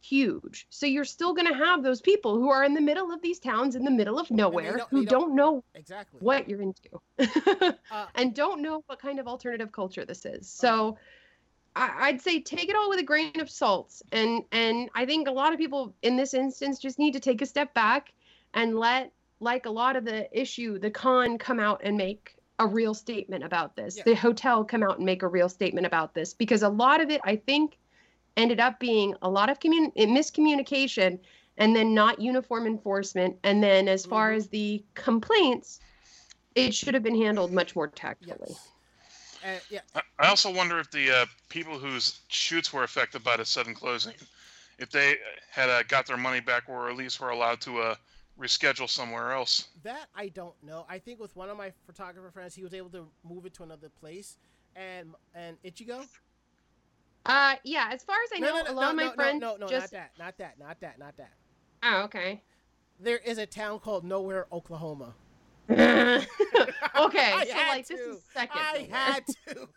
[0.00, 0.66] huge.
[0.70, 3.38] So you're still going to have those people who are in the middle of these
[3.38, 7.00] towns in the middle of nowhere don't- who don't- don't know exactly what you're into
[7.90, 10.48] Uh, and don't know what kind of alternative culture this is.
[10.48, 10.98] So
[11.74, 14.00] I, I'd say take it all with a grain of salt.
[14.12, 17.42] And and I think a lot of people in this instance just need to take
[17.42, 18.12] a step back
[18.58, 22.66] and let like a lot of the issue, the con come out and make a
[22.66, 23.96] real statement about this.
[23.96, 24.02] Yeah.
[24.04, 27.08] The hotel come out and make a real statement about this because a lot of
[27.08, 27.78] it I think
[28.36, 31.20] ended up being a lot of commun- miscommunication
[31.56, 34.36] and then not uniform enforcement and then as far Mhm.
[34.36, 35.80] as the complaints
[36.56, 38.36] it should have been handled much more tactfully.
[38.48, 38.72] yes.
[39.44, 43.36] Uh, yeah, I- I also wonder if the uh, people whose shoots were affected by
[43.36, 44.14] the sudden closing,
[44.80, 45.16] if they
[45.52, 47.94] had uh, got their money back or at least were allowed to uh,
[48.38, 49.68] reschedule somewhere else.
[49.82, 50.86] that I don't know.
[50.88, 53.62] I think with one of my photographer friends, he was able to move it to
[53.62, 54.36] another place.
[54.76, 56.06] And and Ichigo.
[57.26, 57.88] Uh, yeah.
[57.92, 59.40] As far as I no, know, no, no, a lot no, of my no, friends
[59.40, 59.92] no, no, no, just.
[59.92, 61.32] not that, not that, not that, not that.
[61.82, 62.42] Oh, okay.
[63.00, 65.14] There is a town called Nowhere, Oklahoma.
[65.70, 65.76] okay,
[66.96, 68.58] I so had like this is second.
[68.58, 69.68] I had to.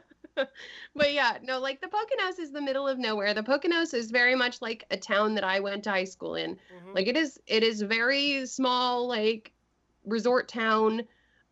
[0.94, 3.34] but yeah, no, like the Poconos is the middle of nowhere.
[3.34, 6.58] The Poconos is very much like a town that I went to high school in.
[6.70, 6.94] Mhm.
[6.94, 9.52] Like it is, it is very small, like
[10.04, 11.02] resort town.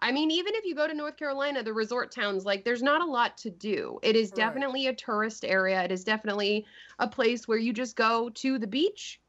[0.00, 3.00] I mean, even if you go to North Carolina, the resort towns, like, there's not
[3.00, 3.98] a lot to do.
[4.02, 4.34] It is Right.
[4.36, 5.82] definitely a tourist area.
[5.82, 6.66] It is definitely
[6.98, 9.20] a place where you just go to the beach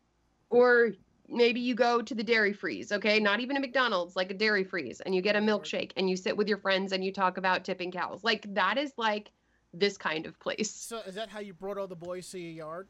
[0.49, 0.91] or
[1.27, 3.19] maybe you go to the dairy freeze, okay?
[3.19, 6.15] Not even a McDonald's, like a dairy freeze, and you get a milkshake and you
[6.17, 8.23] sit with your friends and you talk about tipping cows.
[8.23, 9.31] Like, that is like
[9.79, 10.71] this kind of place.
[10.71, 12.87] So is that how you brought all the boys to your yard?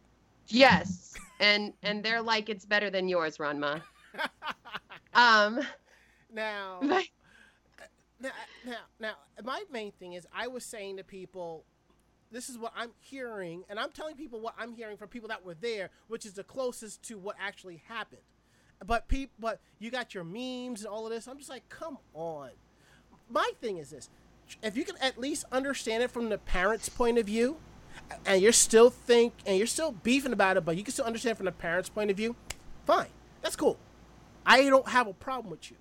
[0.48, 1.14] Yes.
[1.40, 3.82] And and they're like it's better than yours, Ranma.
[5.14, 5.62] Um
[6.34, 7.06] now, but-
[8.20, 8.32] now,
[8.66, 9.14] now, now,
[9.44, 11.64] my main thing is I was saying to people,
[12.32, 15.46] this is what I'm hearing, and I'm telling people what I'm hearing from people that
[15.46, 18.22] were there, which is the closest to what actually happened.
[18.86, 21.28] But people, but you got your memes and all of this.
[21.28, 22.50] I'm just like, come on.
[23.30, 24.10] My thing is this:
[24.62, 27.58] if you can at least understand it from the parents' point of view,
[28.26, 31.38] and you're still think and you're still beefing about it, but you can still understand
[31.38, 32.36] from the parents' point of view,
[32.86, 33.08] fine,
[33.42, 33.78] that's cool.
[34.46, 35.78] I don't have a problem with you.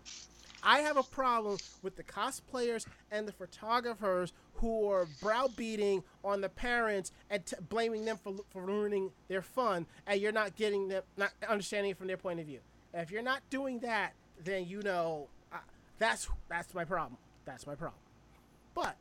[0.63, 6.49] I have a problem with the cosplayers and the photographers who are browbeating on the
[6.49, 11.03] parents and t- blaming them for, for ruining their fun, and you're not getting them,
[11.19, 12.61] not understanding it from their point of view.
[12.95, 15.59] If you're not doing that, then you know uh,
[15.99, 17.19] that's that's my problem.
[17.45, 18.01] That's my problem.
[18.75, 18.97] But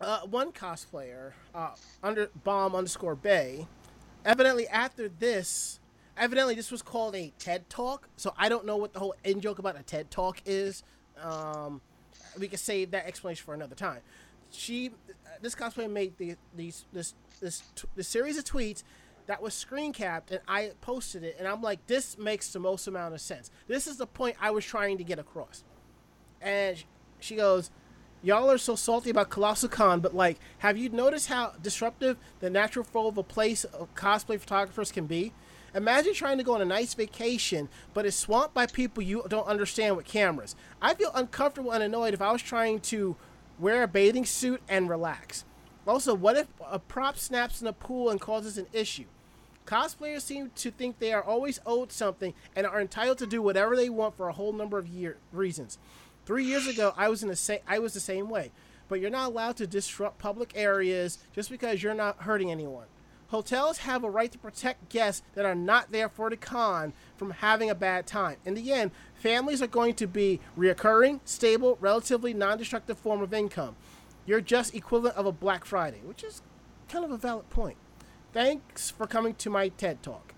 [0.00, 3.66] uh, one cosplayer, uh, under bomb underscore bay,
[4.24, 5.80] evidently after this,
[6.16, 8.08] evidently this was called a TED talk.
[8.16, 10.82] So I don't know what the whole in joke about a TED talk is.
[11.22, 11.80] Um,
[12.38, 14.00] we can save that explanation for another time.
[14.50, 14.90] She,
[15.40, 18.82] this cosplayer made the these this this t- this series of tweets
[19.26, 22.88] that was screen capped, and I posted it, and I'm like, this makes the most
[22.88, 23.50] amount of sense.
[23.68, 25.62] This is the point I was trying to get across.
[26.40, 26.82] And
[27.20, 27.70] she goes,
[28.22, 32.50] Y'all are so salty about Colossal Con, but like, have you noticed how disruptive the
[32.50, 35.32] natural flow of a place of cosplay photographers can be?
[35.74, 39.46] Imagine trying to go on a nice vacation, but it's swamped by people you don't
[39.46, 40.54] understand with cameras.
[40.82, 43.16] I feel uncomfortable and annoyed if I was trying to
[43.58, 45.44] wear a bathing suit and relax.
[45.86, 49.06] Also, what if a prop snaps in a pool and causes an issue?
[49.64, 53.76] Cosplayers seem to think they are always owed something and are entitled to do whatever
[53.76, 55.78] they want for a whole number of year reasons.
[56.30, 57.58] Three years ago, I was in the same.
[57.66, 58.52] I was the same way,
[58.86, 62.86] but you're not allowed to disrupt public areas just because you're not hurting anyone.
[63.30, 67.32] Hotels have a right to protect guests that are not there for the con from
[67.32, 68.36] having a bad time.
[68.44, 73.74] In the end, families are going to be reoccurring, stable, relatively non-destructive form of income.
[74.24, 76.42] You're just equivalent of a Black Friday, which is
[76.88, 77.76] kind of a valid point.
[78.32, 80.29] Thanks for coming to my TED Talk.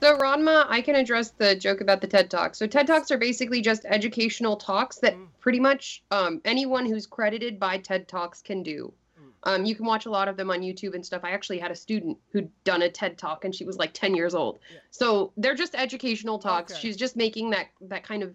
[0.00, 2.58] So Ranma, I can address the joke about the TED Talks.
[2.58, 5.28] So TED Talks are basically just educational talks that Mm.
[5.40, 8.92] pretty much um, anyone who's credited by TED Talks can do.
[9.20, 9.32] Mm.
[9.42, 11.22] Um, you can watch a lot of them on YouTube and stuff.
[11.22, 14.14] I actually had a student who'd done a TED Talk and she was like 10
[14.14, 14.60] years old.
[14.72, 14.78] Yeah.
[14.90, 16.72] So they're just educational talks.
[16.72, 16.80] Okay.
[16.80, 18.34] She's just making that that kind of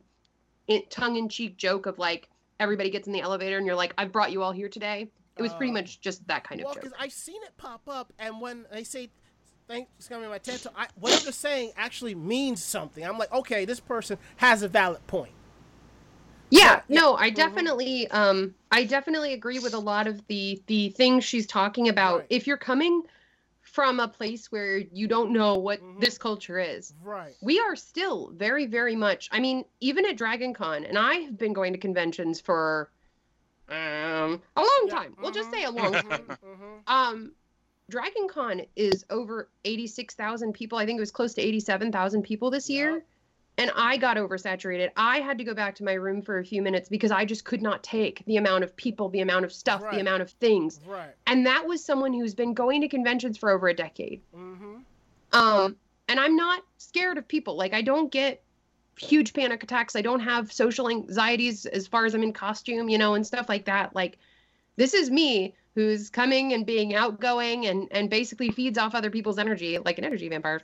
[0.89, 4.43] tongue-in-cheek joke of like everybody gets in the elevator and you're like, I've brought you
[4.43, 5.09] all here today.
[5.37, 5.73] It was pretty Oh.
[5.73, 6.83] much just that kind of well, joke.
[6.83, 9.09] because I've seen it pop up, and when they say
[9.67, 13.03] "thanks for coming to my TED Talk," I, whatever they're saying actually means something.
[13.03, 15.33] I'm like, okay, this person has a valid point.
[16.51, 17.01] Yeah, Yeah.
[17.01, 17.35] no, I Mhm.
[17.35, 22.19] definitely um I definitely agree with a lot of the the things she's talking about.
[22.19, 22.27] Right.
[22.29, 23.03] If you're coming
[23.61, 25.99] from a place where you don't know what Mhm.
[25.99, 27.35] this culture is, Right.
[27.41, 29.27] we are still very very much.
[29.31, 32.91] I mean, even at Dragon Con and I have been going to conventions for
[33.67, 35.17] um a long Yeah, time.
[35.19, 36.37] We'll just mhm, say a long time.
[36.43, 36.81] mhm, mhm.
[36.87, 37.31] Um
[37.89, 40.77] Dragon Con is over 86,000 people.
[40.77, 43.03] I think it was close to 87,000 people this year.
[43.57, 44.89] And I got oversaturated.
[44.97, 47.45] I had to go back to my room for a few minutes because I just
[47.45, 49.93] could not take the amount of people, the amount of stuff, Right.
[49.93, 50.81] the amount of things.
[50.85, 51.13] Right.
[51.25, 54.21] And that was someone who's been going to conventions for over a decade.
[54.35, 54.75] Mm-hmm.
[55.31, 55.77] Um,
[56.09, 57.55] and I'm not scared of people.
[57.55, 58.43] Like I don't get
[58.99, 59.95] huge panic attacks.
[59.95, 63.47] I don't have social anxieties as far as I'm in costume, you know, and stuff
[63.47, 63.95] like that.
[63.95, 64.17] Like
[64.75, 69.37] this is me who's coming and being outgoing and and basically feeds off other people's
[69.37, 70.61] energy like an energy vampire.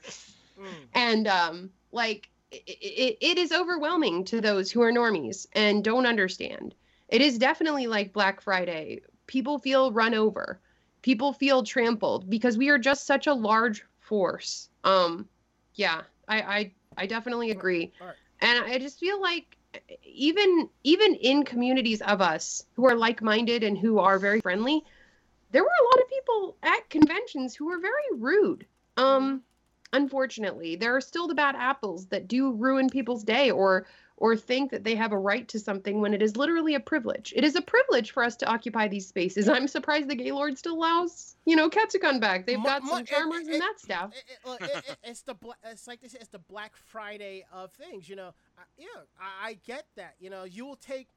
[0.58, 0.66] Mm.
[0.94, 6.06] And um like it, it, it is overwhelming to those who are normies and don't
[6.06, 6.74] understand.
[7.08, 9.02] It is definitely like Black Friday.
[9.26, 10.60] People feel run over.
[11.02, 14.70] People feel trampled because we are just such a large force.
[14.82, 15.28] Um
[15.74, 17.92] yeah, I I, I definitely agree.
[18.40, 19.56] And I just feel like
[20.04, 24.84] even even in communities of us who are like-minded and who are very friendly,
[25.52, 28.66] there were a lot of people at conventions who were very rude.
[28.96, 29.42] Um
[29.94, 33.86] unfortunately there are still the bad apples that do ruin people's day or
[34.18, 37.32] or think that they have a right to something when it is literally a privilege.
[37.34, 39.48] It is a privilege for us to occupy these spaces.
[39.48, 42.46] I'm surprised the Gaylord still allows, you know, Katsucon back.
[42.46, 44.12] They've got mu- some charmers and that staff.
[44.14, 45.34] It- it- it- it- it's the
[45.64, 46.14] it's like this.
[46.14, 48.08] It's the Black Friday of things.
[48.08, 48.86] You know, I, yeah,
[49.20, 50.14] I, I get that.
[50.20, 51.08] You know, you will take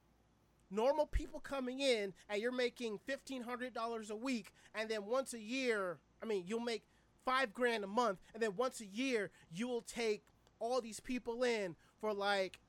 [0.71, 5.33] normal people coming in, and you're making fifteen hundred dollars a week, and then once
[5.33, 6.83] a year, I mean, you'll make
[7.25, 10.23] five grand a month, and then once a year, you will take
[10.59, 12.59] all these people in for like.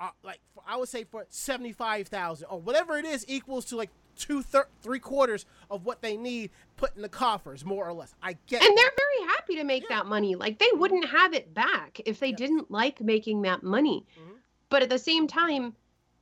[0.00, 3.64] Uh, like for, I would say for seventy five thousand or whatever it is equals
[3.66, 7.84] to like two thir- three quarters of what they need put in the coffers more
[7.88, 8.14] or less.
[8.22, 8.76] I get And that.
[8.76, 9.96] they're very happy to make Yeah.
[9.96, 10.36] that money.
[10.36, 12.36] Like they wouldn't have it back if they Yeah.
[12.36, 14.06] didn't like making that money.
[14.16, 14.36] Mhm.
[14.68, 15.74] But at the same time,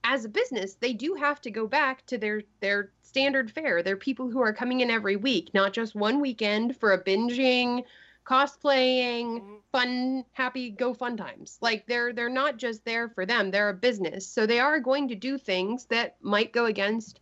[0.08, 3.82] as a business, they do have to go back to their their standard fare.
[3.82, 7.82] They're people who are coming in every week, not just one weekend for a binging,
[8.24, 9.62] cosplaying, Mhm.
[9.72, 11.58] fun, happy go fun times.
[11.60, 13.50] Like they're they're not just there for them.
[13.50, 14.26] They're a business.
[14.26, 17.18] So they are going to do things that might go against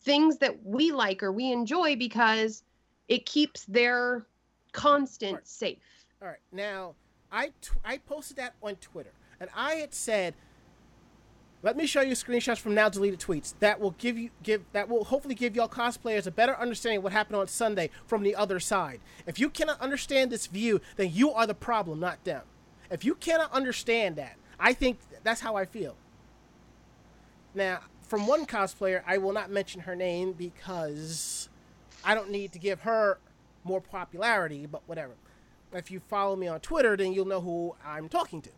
[0.00, 2.62] things that we like or we enjoy because
[3.08, 4.26] it keeps their
[4.72, 5.46] constant Right.
[5.48, 6.06] safe.
[6.22, 6.38] All right.
[6.52, 6.94] Now,
[7.30, 10.34] I t- I posted that on Twitter, and I had said,
[11.64, 14.86] "Let me show you screenshots from now deleted tweets that will give you give that
[14.86, 18.36] will hopefully give y'all cosplayers a better understanding of what happened on Sunday from the
[18.36, 19.00] other side.
[19.26, 22.42] If you cannot understand this view, then you are the problem, not them.
[22.90, 25.96] If you cannot understand that, I think that's how I feel.
[27.54, 31.48] Now, from one cosplayer, I will not mention her name because
[32.04, 33.18] I don't need to give her
[33.64, 35.14] more popularity, but whatever.
[35.72, 38.50] If you follow me on Twitter, then you'll know who I'm talking to.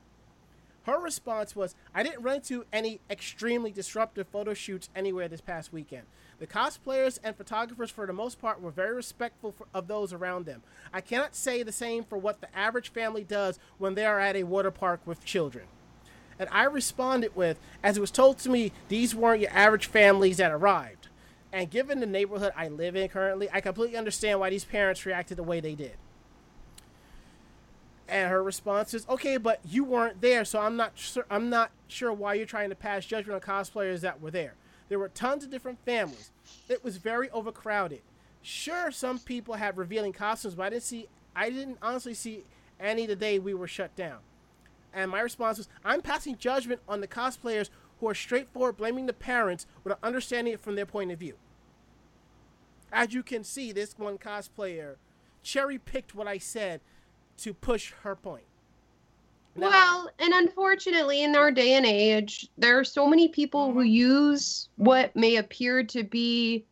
[0.86, 5.72] Her response was, I didn't run into any extremely disruptive photo shoots anywhere this past
[5.72, 6.04] weekend.
[6.38, 10.46] The cosplayers and photographers, for the most part, were very respectful for, of those around
[10.46, 10.62] them.
[10.92, 14.36] I cannot say the same for what the average family does when they are at
[14.36, 15.66] a water park with children.
[16.38, 20.36] And I responded with, as it was told to me, these weren't your average families
[20.36, 21.08] that arrived.
[21.52, 25.36] And given the neighborhood I live in currently, I completely understand why these parents reacted
[25.36, 25.96] the way they did.
[28.08, 31.26] And her response is, "Okay, but you weren't there, so I'm not sure.
[31.28, 34.54] I'm not sure why you're trying to pass judgment on cosplayers that were there.
[34.88, 36.30] There were tons of different families.
[36.68, 38.02] It was very overcrowded.
[38.42, 41.08] Sure, some people had revealing costumes, but I didn't see.
[41.34, 42.44] I didn't honestly see
[42.78, 44.20] any the day we were shut down.
[44.92, 49.12] And my response was, I'm passing judgment on the cosplayers who are straightforward blaming the
[49.12, 51.34] parents without understanding it from their point of view.
[52.92, 54.96] As you can see, this one cosplayer
[55.42, 56.80] cherry picked what I said
[57.38, 58.44] to push her point.
[59.54, 63.82] Now- Well, and unfortunately, in our day and age, there are so many people who
[63.82, 66.66] use what may appear to be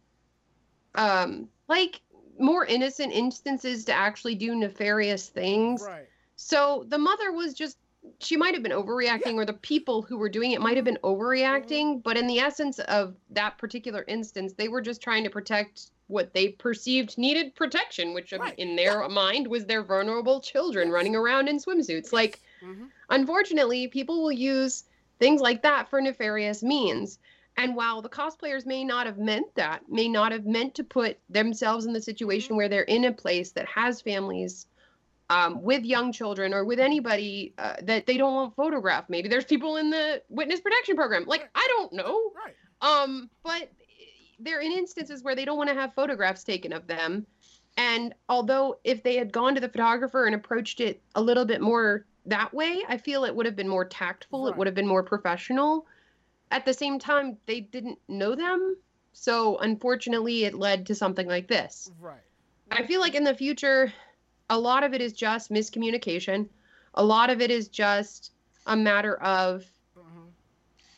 [0.95, 2.01] um, like
[2.39, 5.83] more innocent instances to actually do nefarious things.
[5.83, 6.07] right.
[6.37, 7.79] So the mother was just,
[8.21, 10.99] she might have been overreacting, or the people who were doing it might have been
[11.05, 12.03] overreacting.
[12.03, 16.35] But in the essence of that particular instance, they were just trying to protect what
[16.35, 18.59] they perceived needed protection, which um, Right.
[18.59, 22.13] in their mind was their vulnerable children running around in swimsuits.
[22.13, 22.89] Like, Mhm.
[23.11, 24.85] unfortunately, people will use
[25.19, 27.19] things like that for nefarious means.
[27.57, 31.19] And while the cosplayers may not have meant that, may not have meant to put
[31.31, 34.67] themselves in the situation where they're in a place that has families
[35.31, 39.09] um, with young children or with anybody uh, that they don't want photographed.
[39.09, 41.25] Maybe there's people in the witness protection program.
[41.25, 42.33] Like, I don't know.
[42.37, 42.55] Right.
[42.83, 43.71] Um, but
[44.39, 47.27] they're in instances where they don't want to have photographs taken of them.
[47.77, 51.61] And although if they had gone to the photographer and approached it a little bit
[51.61, 54.49] more that way, I feel it would have been more tactful.
[54.49, 55.87] It would have been more professional.
[56.51, 58.77] At the same time, they didn't know them.
[59.13, 61.91] So unfortunately, it led to something like this.
[62.01, 62.21] Right.
[62.71, 63.93] I feel like in the future,
[64.51, 66.49] a lot of it is just miscommunication.
[66.95, 68.33] A lot of it is just
[68.67, 69.65] a matter of
[69.97, 70.31] Mhm.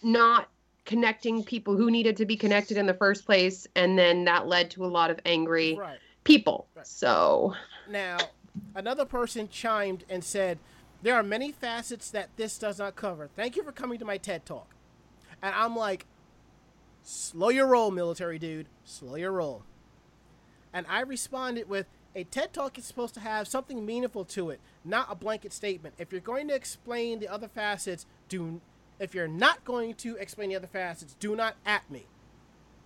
[0.03, 0.49] not
[0.87, 3.67] connecting people who needed to be connected in the first place.
[3.77, 5.99] And then that led to a lot of angry Right.
[6.25, 6.69] people.
[6.75, 6.87] Right.
[6.87, 7.55] So,
[7.91, 8.17] Now,
[8.75, 10.59] another person chimed and said,
[11.03, 13.29] There are many facets that this does not cover.
[13.37, 14.75] Thank you for coming to my TED Talk.
[15.43, 16.07] And I'm like,
[17.03, 18.67] Slow your roll, military dude.
[18.85, 19.63] Slow your roll.
[20.73, 24.61] And I responded with, A TED Talk is supposed to have something meaningful to it,
[24.85, 25.95] not a blanket statement.
[25.99, 28.61] If you're going to explain the other facets, do.
[28.99, 32.07] If you're not going to explain the other facets, do not at me.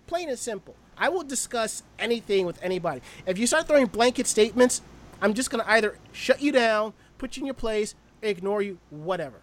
[0.07, 0.75] Plain and simple.
[0.97, 3.01] I will discuss anything with anybody.
[3.25, 4.81] If you start throwing blanket statements,
[5.21, 8.79] I'm just going to either shut you down, put you in your place, ignore you,
[8.89, 9.41] whatever.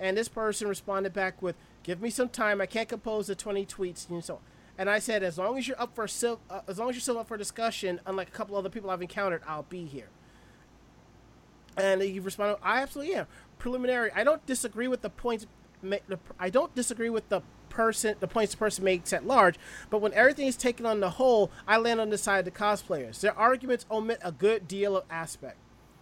[0.00, 2.60] And this person responded back with, "Give me some time.
[2.60, 4.40] I can't compose the 20 tweets and so." on."
[4.78, 7.18] And I said, "As long as you're up for uh, as long as you're still
[7.18, 10.08] up for discussion, unlike a couple other people I've encountered, I'll be here."
[11.76, 13.26] And he responded, "I absolutely am.
[13.58, 14.12] preliminary.
[14.12, 15.46] I don't disagree with the points.
[16.38, 19.56] I don't disagree with the person, the points the person makes at large.
[19.90, 22.50] But when everything is taken on the whole, I land on the side of the
[22.50, 23.20] cosplayers.
[23.20, 25.58] Their arguments omit a good deal of aspect.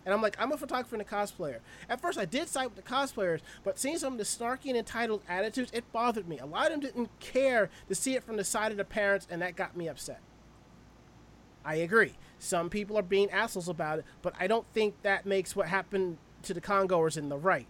[0.07, 1.59] And I'm like, I'm a photographer and a cosplayer.
[1.89, 4.77] At first, I did side with the cosplayers, but seeing some of the snarky and
[4.77, 6.39] entitled attitudes, it bothered me.
[6.39, 9.27] A lot of them didn't care to see it from the side of the parents,
[9.29, 10.21] and that got me upset.
[11.65, 12.15] I agree.
[12.39, 16.19] Some people are being assholes about it, but I don't think that makes what happened
[16.43, 17.67] to the congoers in the right.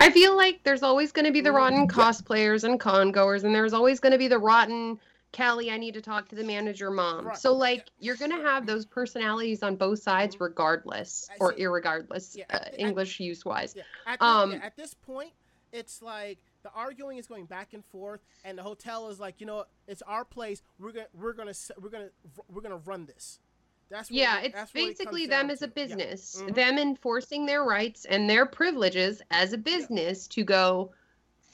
[0.00, 3.54] I feel like there's always going to be the rotten cosplayers and con goers, and
[3.54, 4.98] there's always going to be the rotten
[5.36, 7.26] Callie, I need to talk to the manager mom.
[7.26, 7.36] Right.
[7.36, 10.44] So like you're gonna have those personalities on both sides mm-hmm.
[10.44, 13.74] regardless or irregardless, yeah, uh, English use wise.
[13.76, 13.82] Yeah.
[14.06, 15.32] At, um, yeah, at this point,
[15.72, 19.46] it's like the arguing is going back and forth, and the hotel is like, you
[19.46, 20.62] know, it's our place.
[20.78, 22.10] We're gonna we're gonna we're gonna
[22.48, 23.38] we're gonna run this.
[23.90, 26.46] That's yeah, it's that's basically it them as a business, yeah.
[26.46, 26.54] mm-hmm.
[26.54, 30.90] them enforcing their rights and their privileges as a business to go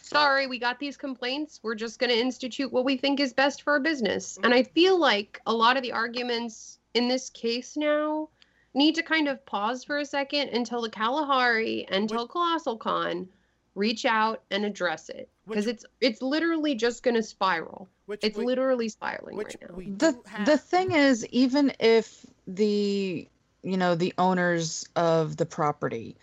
[0.05, 1.61] sorry, we got these complaints.
[1.63, 4.39] We're just going to institute what we think is best for our business.
[4.43, 8.29] And I feel like a lot of the arguments in this case now
[8.75, 13.29] need to kind of pause for a second until the Kalahari, until Colossal Con
[13.75, 17.89] reach out and address it because it's it's literally just going to spiral.
[18.07, 19.77] Which it's we, literally spiraling right now.
[19.99, 23.29] The the thing is even if the
[23.63, 26.17] you know the owners of the property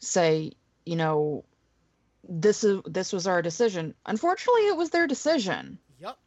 [0.00, 0.52] say,
[0.84, 1.44] you know,
[2.28, 3.94] this is this was our decision.
[4.06, 5.78] Unfortunately, it was their decision.
[6.00, 6.18] Yep.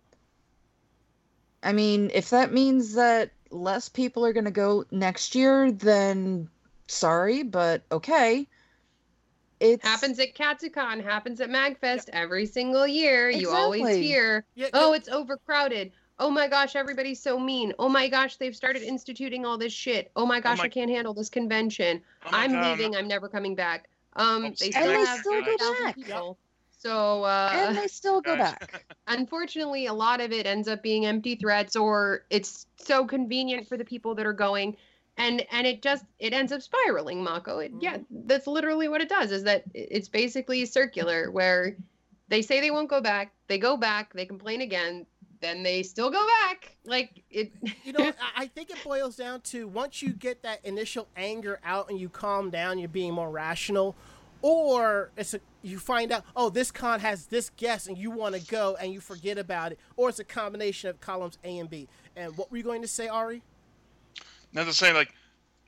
[1.63, 6.49] I mean, if that means that less people are going to go next year, then
[6.87, 8.47] sorry, but okay.
[9.61, 13.29] It happens at Katsucon, happens at Magfest every single year.
[13.29, 13.41] Exactly.
[13.41, 17.71] You always hear, yeah, "Oh, it's overcrowded." Oh my gosh, everybody's so mean.
[17.77, 20.11] Oh my gosh, they've started instituting all this shit.
[20.15, 20.65] Oh my oh gosh, oh my...
[20.65, 22.01] I can't handle this convention.
[22.25, 22.71] Oh I'm God.
[22.71, 22.95] leaving.
[22.95, 23.87] I'm never coming back.
[24.15, 25.95] Um, they still and have still go back.
[25.95, 26.37] People.
[26.79, 28.83] So uh, and they still go back.
[29.07, 33.77] Unfortunately, a lot of it ends up being empty threats, or it's so convenient for
[33.77, 34.75] the people that are going,
[35.17, 37.23] and and it just it ends up spiraling.
[37.23, 38.21] Mako, it, yeah, mm-hmm.
[38.25, 39.31] that's literally what it does.
[39.31, 41.75] Is that it's basically circular where
[42.27, 45.05] they say they won't go back, they go back, they complain again,
[45.41, 46.77] then they still go back.
[46.85, 47.51] Like it.
[47.83, 51.89] you know, I think it boils down to once you get that initial anger out
[51.89, 53.95] and you calm down, you're being more rational,
[54.41, 58.33] or it's a you find out oh this con has this guest and you want
[58.33, 61.69] to go and you forget about it, or it's a combination of columns A and
[61.69, 61.87] B.
[62.15, 63.43] And what were you going to say, Ari?
[64.53, 65.13] Not to say like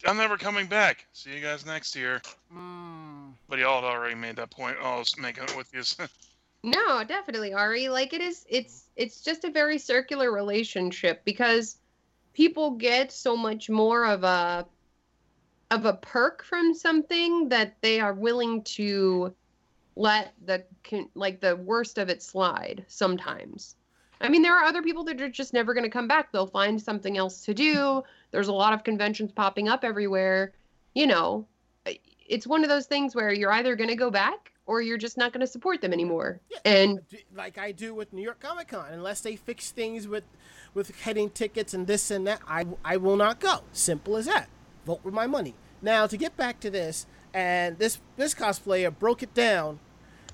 [0.06, 1.06] I'm never coming back.
[1.14, 2.22] See you guys next year.
[2.54, 3.34] Mm.
[3.48, 4.78] But y'all had already made that point.
[4.82, 5.84] Oh, I was making it with you.
[6.66, 7.90] No, definitely, Ari.
[7.90, 11.78] Like it is it's it's just a very circular relationship because
[12.34, 14.66] people get so much more of a
[15.72, 19.34] of a perk from something that they are willing to
[19.98, 20.64] let the
[21.16, 23.76] like the worst of it slide sometimes.
[24.24, 26.32] I mean, there are other people that are just never going to come back.
[26.32, 28.04] They'll find something else to do.
[28.32, 30.54] There's a lot of conventions popping up everywhere.
[30.96, 31.46] You know,
[31.86, 35.18] it's one of those things where you're either going to go back or you're just
[35.18, 36.40] not going to support them anymore.
[36.50, 37.00] Yeah, and
[37.36, 40.24] like I do with New York Comic Con, unless they fix things with
[40.74, 43.64] with heading tickets and this and that, I I will not go.
[43.74, 44.48] Simple as that.
[44.86, 45.56] Vote with my money.
[45.82, 49.80] Now to get back to this, and this this cosplayer broke it down,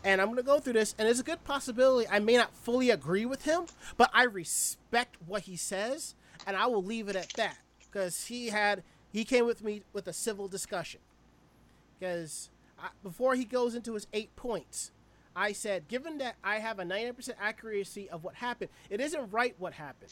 [0.04, 2.54] and I'm going to go through this, and there's a good possibility I may not
[2.54, 3.66] fully agree with him,
[3.98, 6.16] but I respect what he says,
[6.48, 10.08] and I will leave it at that because he had he came with me with
[10.08, 11.02] a civil discussion
[12.00, 12.50] because
[13.04, 14.92] before he goes into his eight points,
[15.36, 19.56] I said, given that I have a 90% accuracy of what happened, it isn't right
[19.58, 20.12] what happened.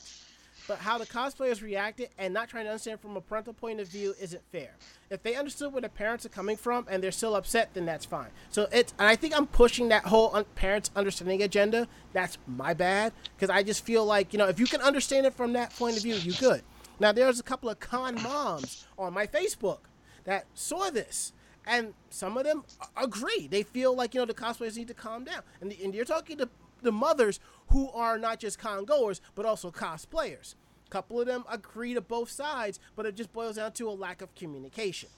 [0.67, 3.87] But how the cosplayers reacted and not trying to understand from a parental point of
[3.87, 4.71] view isn't fair.
[5.09, 8.05] If they understood where the parents are coming from and they're still upset, then that's
[8.05, 8.29] fine.
[8.49, 11.87] So it's, and I think I'm pushing that whole un- parents understanding agenda.
[12.11, 15.33] That's my bad because I just feel like you know if you can understand it
[15.33, 16.63] from that point of view, you good.
[16.99, 19.79] Now there's a couple of con moms on my Facebook
[20.25, 21.31] that saw this
[21.65, 22.63] and some of them
[22.95, 23.47] agree.
[23.47, 26.05] They feel like you know the cosplayers need to calm down, and, the, and you're
[26.05, 26.49] talking to
[26.87, 30.55] the mothers who are not just con goers but also cosplayers.
[30.87, 33.91] A couple of them agree to both sides, but it just boils down to a
[33.91, 35.09] lack of communication.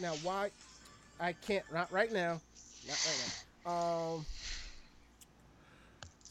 [0.00, 0.50] Now, why?
[1.20, 2.40] I can't not right now.
[2.88, 3.34] Not right
[3.64, 3.72] now.
[3.72, 4.26] Um,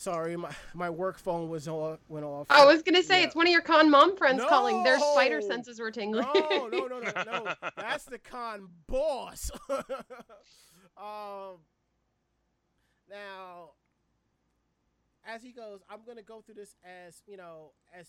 [0.02, 2.48] Sorry, my, my work phone was all, went off.
[2.50, 3.28] I was gonna say yeah.
[3.28, 4.50] it's one of your con mom friends no!
[4.50, 4.84] calling.
[4.84, 6.26] Their spider senses were tingling.
[6.34, 7.54] No, no, no, no, no.
[7.78, 9.52] That's the con boss.
[9.70, 11.60] um,
[13.08, 13.74] now,
[15.26, 18.08] as he goes, I'm gonna go through this as you know as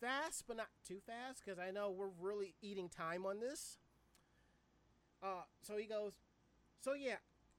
[0.00, 3.78] fast, but not too fast, because I know we're really eating time on this.
[5.22, 6.14] Uh, so he goes,
[6.80, 7.16] So yeah,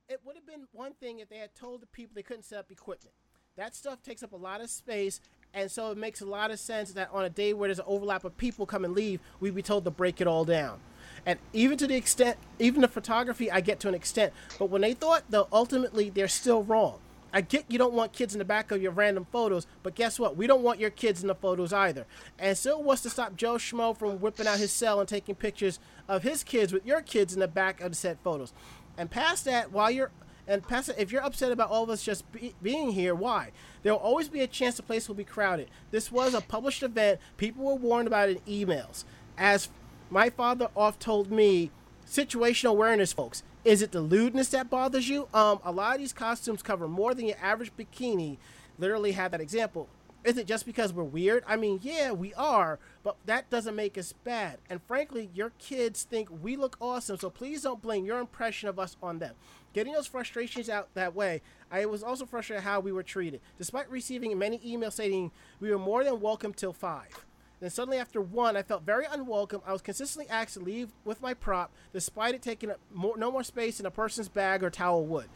[0.10, 2.60] it would have been one thing if they had told the people they couldn't set
[2.60, 3.16] up equipment.
[3.56, 5.22] That stuff takes up a lot of space,
[5.54, 7.86] and so it makes a lot of sense that on a day where there's an
[7.88, 10.80] overlap of people come and leave, we'd be told to break it all down.
[11.26, 14.34] And even to the extent, even the photography, I get to an extent.
[14.58, 17.00] But when they thought, though, ultimately they're still wrong.
[17.34, 20.20] I get you don't want kids in the back of your random photos, but guess
[20.20, 20.38] what?
[20.38, 22.06] We don't want your kids in the photos either.
[22.38, 25.80] And so, wants to stop Joe Schmo from whipping out his cell and taking pictures
[26.08, 28.54] of his kids with your kids in the back of the set photos.
[28.98, 30.12] And past that, while you're
[30.46, 33.52] and past that, if you're upset about all of us just be, being here, why?
[33.82, 35.70] There will always be a chance the place will be crowded.
[35.90, 37.20] This was a published event.
[37.38, 39.06] People were warned about it in emails.
[39.38, 39.70] As
[40.10, 41.72] my father oft told me,
[42.06, 43.42] situational awareness, folks.
[43.66, 45.30] Is it the lewdness that bothers you?
[45.34, 48.38] Um, a lot of these costumes cover more than your average bikini.
[48.78, 49.88] Literally have that example.
[50.26, 51.46] Is it just because we're weird?
[51.48, 54.58] I mean, yeah, we are, but that doesn't make us bad.
[54.70, 58.80] And frankly, your kids think we look awesome, so please don't blame your impression of
[58.80, 59.36] us on them.
[59.74, 61.42] Getting those frustrations out that way,
[61.72, 63.40] I was also frustrated how we were treated.
[63.58, 67.26] Despite receiving many emails stating we were more than welcome till 5.
[67.64, 69.62] Then suddenly, after one, I felt very unwelcome.
[69.66, 73.32] I was consistently asked to leave with my prop, despite it taking up more, no
[73.32, 75.30] more space in a person's bag or towel would.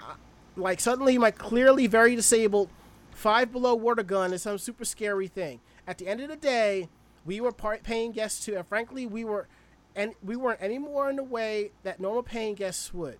[0.00, 0.14] Uh,
[0.54, 2.70] like suddenly, my clearly very disabled
[3.10, 5.58] five below water gun is some super scary thing.
[5.84, 6.88] At the end of the day,
[7.24, 9.48] we were part- paying guests too, and frankly, we were,
[9.96, 13.18] and we weren't any more in the way that normal paying guests would.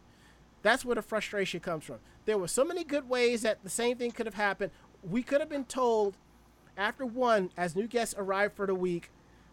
[0.62, 1.98] That's where the frustration comes from.
[2.26, 4.70] There were so many good ways that the same thing could have happened.
[5.02, 6.16] We could have been told
[6.76, 9.10] after one, as new guests arrive for the week,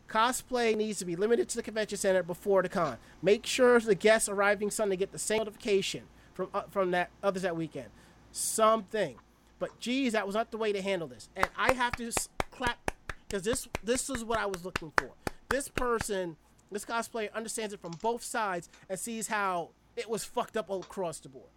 [0.08, 2.98] cosplay needs to be limited to the convention center before the con.
[3.22, 6.04] Make sure the guests arriving Sunday get the same notification
[6.34, 7.90] from uh, from that others that weekend.
[8.32, 9.16] Something,
[9.60, 11.30] but geez, that was not the way to handle this.
[11.36, 12.12] And I have to
[12.52, 12.92] clap
[13.28, 15.12] because this this is what I was looking for.
[15.50, 16.38] This person,
[16.72, 20.82] this cosplayer understands it from both sides and sees how it was fucked up all
[20.82, 21.50] across the board.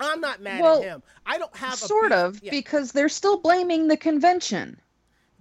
[0.00, 1.02] I'm not mad Well, at him.
[1.26, 2.50] I don't have a Sort of, yeah.
[2.50, 4.80] because they're still blaming the convention.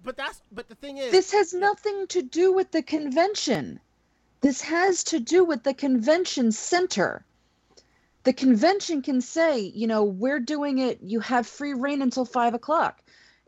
[0.03, 3.79] But that's but the thing is, This has nothing to do with the convention.
[4.41, 7.23] This has to do with the convention center.
[8.23, 12.53] The convention can say, you know, we're doing it, you have free reign until five
[12.53, 13.01] o'clock.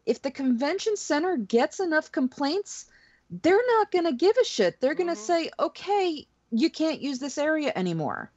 [0.05, 2.85] If the convention center gets enough complaints,
[3.29, 4.79] they're not going to give a shit.
[4.79, 5.25] They're going to Mhm.
[5.25, 8.31] say, okay, you can't use this area anymore.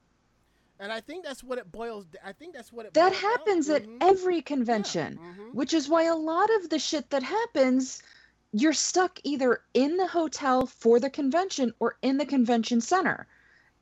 [0.79, 2.07] And I think that's what it boils.
[2.24, 2.95] I think that's what it.
[2.95, 3.97] That boils down- happens at Mhm.
[4.01, 5.18] every Yeah, convention.
[5.18, 5.55] mhm.
[5.55, 8.03] which is why a lot of the shit that happens
[8.53, 13.27] you're stuck either in the hotel for the convention or in the convention center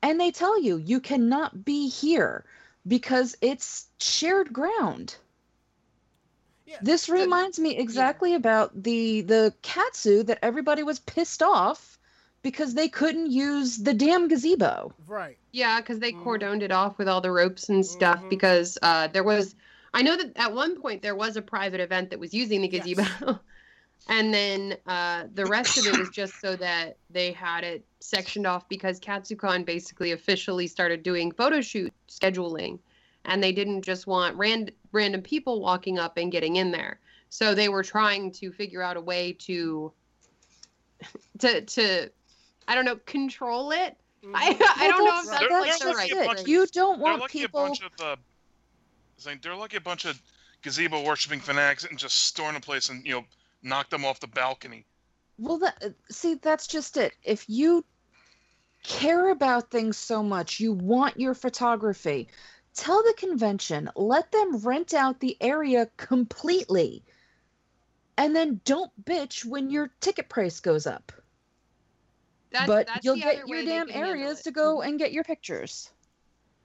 [0.01, 2.43] and they tell you you cannot be here
[2.87, 5.15] because it's shared ground
[6.65, 11.94] Yeah, this reminds me exactly about the the katsu that everybody was pissed off
[12.45, 15.37] because they couldn't use the damn gazebo right.
[15.51, 16.21] Yeah, because they Mhm.
[16.23, 18.21] cordoned it off with all the ropes and stuff.
[18.23, 18.29] Mhm.
[18.29, 19.55] Because uh, there was,
[19.93, 22.67] I know that at one point there was a private event that was using the
[22.67, 22.83] Yes.
[22.85, 23.39] gazebo,
[24.07, 28.45] and then uh, the rest of it was just so that they had it sectioned
[28.45, 32.77] off because KatsuCon basically officially started doing photo shoot scheduling,
[33.23, 36.99] and they didn't just want rand- random people walking up and getting in there.
[37.29, 39.91] So they were trying to figure out a way to,
[41.39, 42.11] to to,
[42.67, 43.97] I don't know, control it.
[44.33, 44.61] I Mhm.
[44.77, 46.67] I don't know if that's, that's They're- like that's the they're right lucky bunch you
[46.67, 48.15] don't want They're want lucky people a bunch of uh,
[49.17, 50.19] saying they're lucky a bunch of
[50.61, 53.25] gazebo worshiping fanatics and just storm the place and you know
[53.61, 54.85] knock them off the balcony.
[55.37, 57.13] Well, that, uh, see, that's just it.
[57.23, 57.83] If you
[58.83, 62.29] care about things so much, you want your photography,
[62.73, 67.03] tell the convention, let them rent out the area completely.
[68.17, 71.11] And then don't bitch when your ticket price goes up.
[72.55, 74.89] That's, but that's you'll the get your damn areas to go mm-hmm.
[74.89, 75.91] and get your pictures.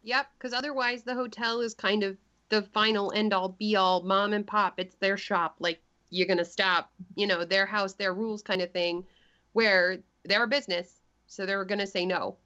[0.05, 2.16] Yep, because otherwise the hotel is kind of
[2.49, 4.78] the final end all be all mom and pop.
[4.78, 5.57] It's their shop.
[5.59, 5.80] Like
[6.11, 9.05] you're gonna stop, you know, their house, their rules kind of thing,
[9.53, 12.36] where they're a business, so they're gonna say no.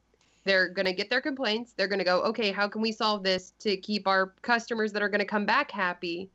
[0.45, 1.74] They're gonna get their complaints.
[1.76, 5.11] They're gonna go, okay, how can we solve this to keep our customers that are
[5.11, 6.30] gonna come back happy?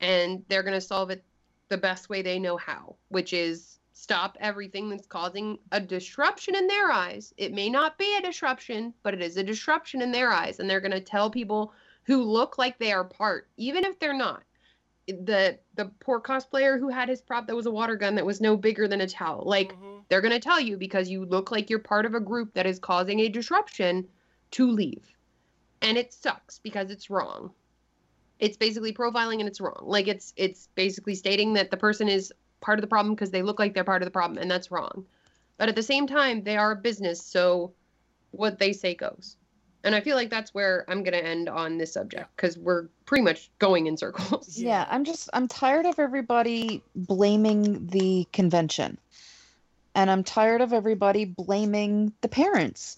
[0.00, 1.22] And they're gonna solve it
[1.68, 6.66] the best way they know how, which is stop everything that's causing a disruption in
[6.66, 7.32] their eyes.
[7.36, 10.58] It may not be a disruption, but it is a disruption in their eyes.
[10.58, 11.72] And they're going to tell people
[12.04, 14.42] who look like they are part, even if they're not.
[15.06, 18.40] The the poor cosplayer who had his prop that was a water gun that was
[18.40, 19.44] no bigger than a towel.
[19.46, 20.04] Like Mhm.
[20.08, 22.66] they're going to tell you because you look like you're part of a group that
[22.66, 24.08] is causing a disruption
[24.52, 25.06] to leave.
[25.82, 27.54] And it sucks because it's wrong.
[28.38, 29.82] It's basically profiling and it's wrong.
[29.82, 32.32] Like it's it's basically stating that the person is
[32.64, 34.70] part of the problem because they look like they're part of the problem and that's
[34.70, 35.04] wrong.
[35.58, 37.72] But at the same time, they are a business, so
[38.32, 39.36] what they say goes.
[39.84, 42.86] And I feel like that's where I'm going to end on this subject because we're
[43.04, 44.58] pretty much going in circles.
[44.58, 44.64] Yeah.
[44.74, 48.98] Yeah, I'm just I'm tired of everybody blaming the convention.
[49.94, 52.96] And I'm tired of everybody blaming the parents.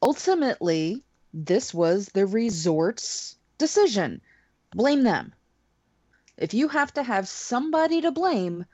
[0.00, 1.02] Ultimately,
[1.34, 4.20] this was the resort's decision.
[4.72, 5.34] Blame them.
[6.38, 8.64] If you have to have somebody to blame,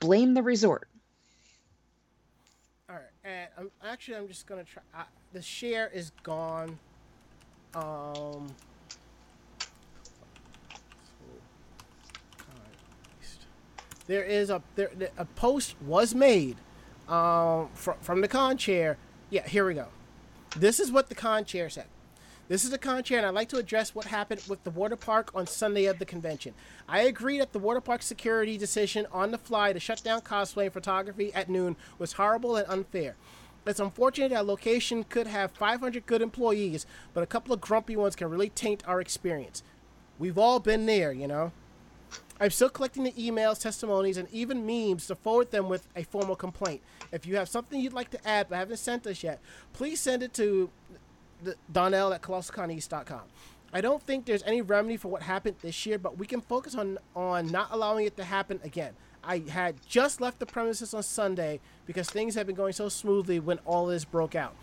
[0.00, 0.88] blame the resort.
[2.88, 4.82] All right, and I'm actually I'm just gonna try.
[4.94, 6.78] I, the share is gone.
[7.74, 8.54] Um.
[14.06, 16.56] There is a there there- a post was made,
[17.08, 18.98] um, from from the con chair.
[19.30, 19.88] Yeah, here we go.
[20.56, 21.86] This is what the con chair said.
[22.46, 24.96] This is the con chair, and I'd like to address what happened with the water
[24.96, 26.52] park on Sunday of the convention.
[26.86, 30.64] I agree that the water park security decision on the fly to shut down cosplay
[30.64, 33.16] and photography at noon was horrible and unfair.
[33.66, 36.84] It's unfortunate that a location could have 500 good employees,
[37.14, 39.62] but a couple of grumpy ones can really taint our experience.
[40.18, 41.52] We've all been there, you know.
[42.38, 46.36] I'm still collecting the emails, testimonies, and even memes to forward them with a formal
[46.36, 46.82] complaint.
[47.10, 49.40] If you have something you'd like to add but haven't sent us yet,
[49.72, 50.68] please send it to
[51.72, 53.22] Donnell at colossalconeast.com.
[53.72, 56.74] I don't think there's any remedy for what happened this year, but we can focus
[56.74, 58.94] on on not allowing it to happen again.
[59.26, 63.40] I had just left the premises on Sunday because things had been going so smoothly
[63.40, 64.54] when all this broke out.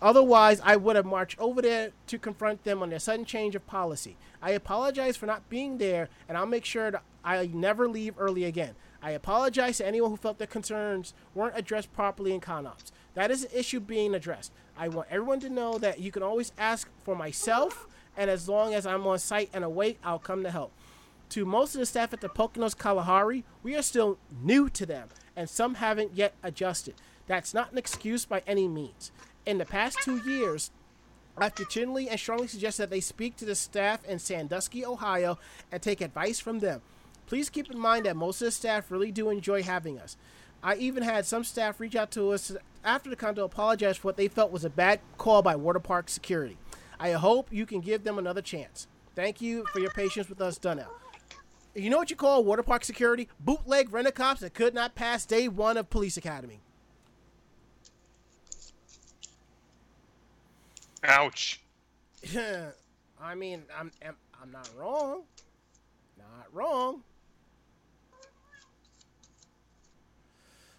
[0.00, 3.66] Otherwise, I would have marched over there to confront them on their sudden change of
[3.66, 4.16] policy.
[4.40, 8.44] I apologize for not being there, and I'll make sure that I never leave early
[8.44, 8.74] again.
[9.02, 12.92] I apologize to anyone who felt their concerns weren't addressed properly in ConOps.
[13.14, 14.52] That is an issue being addressed.
[14.76, 17.86] I want everyone to know that you can always ask for myself,
[18.16, 20.72] and as long as I'm on site and awake, I'll come to help.
[21.30, 25.08] To most of the staff at the Poconos Kalahari, we are still new to them,
[25.36, 26.94] and some haven't yet adjusted.
[27.26, 29.12] That's not an excuse by any means.
[29.46, 30.70] In the past two years,
[31.36, 35.38] I've continually and strongly suggested that they speak to the staff in Sandusky, Ohio,
[35.70, 36.82] and take advice from them.
[37.26, 40.16] Please keep in mind that most of the staff really do enjoy having us.
[40.62, 42.54] I even had some staff reach out to us
[42.84, 46.08] after the condo apologized for what they felt was a bad call by Water Park
[46.08, 46.56] Security.
[46.98, 48.86] I hope you can give them another chance.
[49.14, 50.92] Thank you for your patience with us, Donnell.
[51.74, 53.28] You know what you call water park security?
[53.40, 56.60] Bootleg rent cops that could not pass day one of police academy.
[61.02, 61.60] Ouch.
[63.20, 65.22] I mean, I'm, I'm I'm not wrong.
[66.18, 67.02] Not wrong.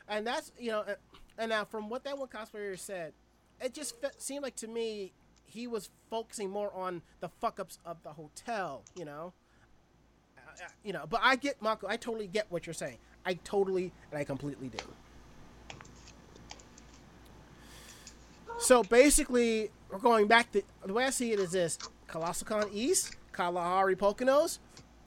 [0.07, 0.85] And that's you know,
[1.37, 3.13] and- now from what that one cosplayer said,
[3.61, 5.13] it just fe- seemed like to me
[5.45, 8.83] he was focusing more on the fuck ups of the hotel.
[8.95, 9.33] You know.
[10.37, 11.87] Uh, uh, you know, but I get Mako.
[11.87, 12.97] I totally get what you're saying.
[13.25, 14.77] I totally and I completely do.
[18.59, 21.77] So basically, we're going back to the way I see it is this:
[22.07, 24.59] ColossalCon East, Kalahari Poconos.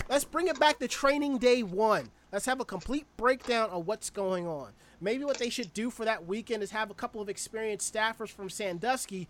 [0.09, 2.11] Let's bring it back to training day one.
[2.33, 4.73] Let's have a complete breakdown of what's going on.
[5.01, 8.31] Maybe what they should do for that weekend is have a couple of experienced staffers
[8.31, 9.29] from Sandusky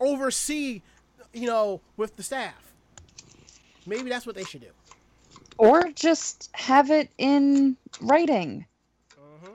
[0.00, 0.82] oversee,
[1.32, 2.72] you know, with the staff.
[3.86, 4.70] Maybe that's what they should do.
[5.58, 8.66] Or just have it in writing.
[9.12, 9.54] Mm-hmm.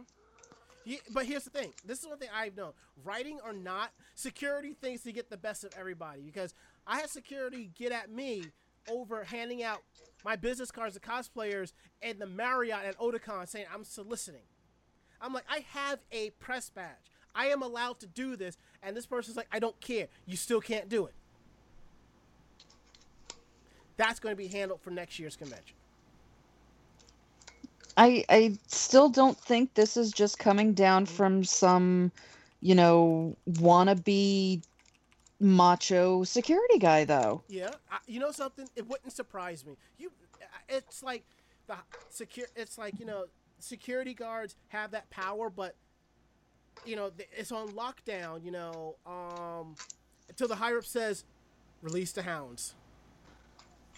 [0.85, 1.73] Yeah, but here's the thing.
[1.85, 2.73] This is one thing I've known.
[3.03, 6.53] Writing or not, security thinks to get the best of everybody because
[6.85, 8.45] I had security get at me
[8.89, 9.79] over handing out
[10.25, 14.41] my business cards to cosplayers and the Marriott at Otakon saying I'm soliciting.
[15.23, 17.11] I'm like, I have a press badge.
[17.33, 20.07] I am allowed to do this, and this person's like, I don't care.
[20.27, 21.13] You still can't do it.
[23.97, 25.75] That's going to be handled for next year's convention.
[27.95, 32.11] I I still don't think this is just coming down from some,
[32.59, 34.63] you know, wannabe
[35.39, 37.43] macho security guy though.
[37.47, 38.67] Yeah, I, you know something?
[38.75, 39.77] It wouldn't surprise me.
[39.99, 40.11] You,
[40.67, 41.23] it's like
[41.67, 41.75] the
[42.09, 42.47] secure.
[42.55, 43.25] It's like you know,
[43.63, 45.75] security guards have that power, but
[46.85, 48.43] you know, it's on lockdown.
[48.43, 49.75] You know, um,
[50.29, 51.23] until the higher up says,
[51.81, 52.73] release the hounds.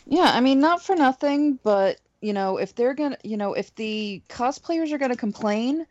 [0.05, 3.73] Yeah, I mean, not for nothing, but you know, if they're gonna, you know, if
[3.75, 5.85] the cosplayers are gonna complain,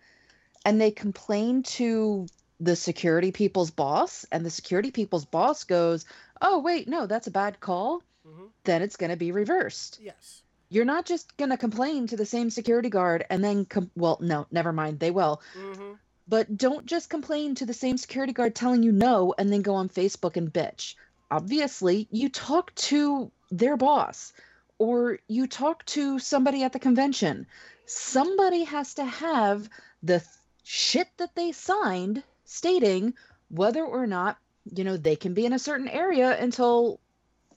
[0.64, 2.27] and they complain to
[2.61, 6.05] the security people's boss, and the security people's boss goes,
[6.41, 9.99] "Oh, wait, no, that's a bad call," hmm then it's gonna be reversed.
[10.01, 10.43] Yes.
[10.69, 14.47] You're not just gonna complain to the same security guard and then, com- well, no,
[14.51, 15.41] never mind, they will.
[15.55, 15.93] hmm
[16.27, 19.75] But don't just complain to the same security guard telling you no and then go
[19.75, 20.95] on Facebook and bitch.
[21.31, 24.33] Obviously, you talk to their boss
[24.79, 27.47] or you talk to somebody at the convention.
[27.87, 29.69] Somebody has to have
[30.03, 30.31] the th-
[30.62, 33.15] shit that they signed stating
[33.49, 34.39] whether or not
[34.73, 37.01] you know, they can be in a certain area until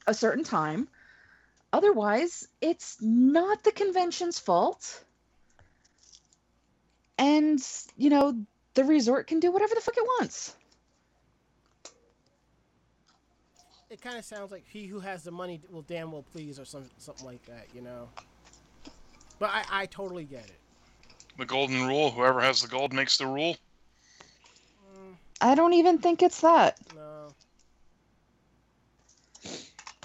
[0.06, 0.88] a certain time.
[1.78, 5.04] Otherwise, it's not the convention's fault.
[7.20, 7.60] And,
[7.96, 8.36] you know,
[8.74, 10.56] the resort can do whatever the fuck it wants.
[13.92, 16.66] It kind of sounds like he who has the money will damn well please, or
[16.66, 18.10] some, something like that, you know.
[19.38, 20.60] But I, I totally get it.
[21.38, 23.56] The golden rule: whoever has the gold makes the rule.
[25.40, 26.80] I don't even think it's that.
[26.96, 27.28] No.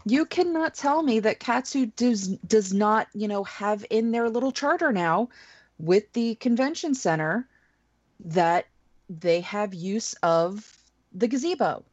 [0.04, 4.52] You cannot tell me that Katsu does does not, you know, have in their little
[4.52, 5.28] charter now
[5.78, 7.46] with the convention center
[8.24, 8.66] that
[9.08, 10.76] they have use of
[11.12, 11.84] the gazebo.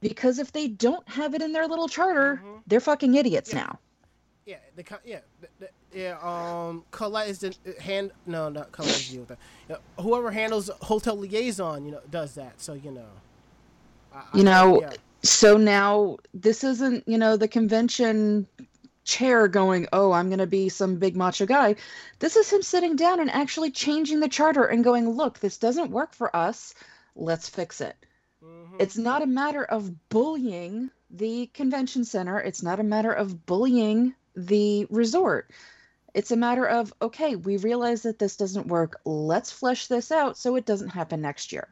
[0.00, 2.62] Because if they don't have it in their little charter, Mhm.
[2.66, 3.60] they're fucking idiots Yeah.
[3.60, 3.78] now.
[4.44, 5.20] Yeah, the yeah,
[5.58, 6.18] the, yeah.
[6.22, 8.12] Um, Colette is the uh, hand.
[8.26, 9.38] No, not Colette is deal with that.
[9.68, 12.60] Yeah, whoever handles hotel liaison, you know, does that.
[12.60, 13.08] So you know.
[14.14, 14.92] I- I- You know, yeah.
[15.26, 18.46] So now this isn't, you know, the convention
[19.04, 21.76] chair going, "Oh, I'm going to be some big macho guy."
[22.20, 25.90] This is him sitting down and actually changing the charter and going, "Look, this doesn't
[25.90, 26.74] work for us.
[27.16, 27.96] Let's fix it."
[28.42, 28.76] Mhm.
[28.78, 32.40] It's not a matter of bullying the convention center.
[32.40, 35.50] It's not a matter of bullying the resort.
[36.14, 39.00] It's a matter of, okay, we realize that this doesn't work.
[39.04, 41.68] Let's flesh this out so it doesn't happen next year.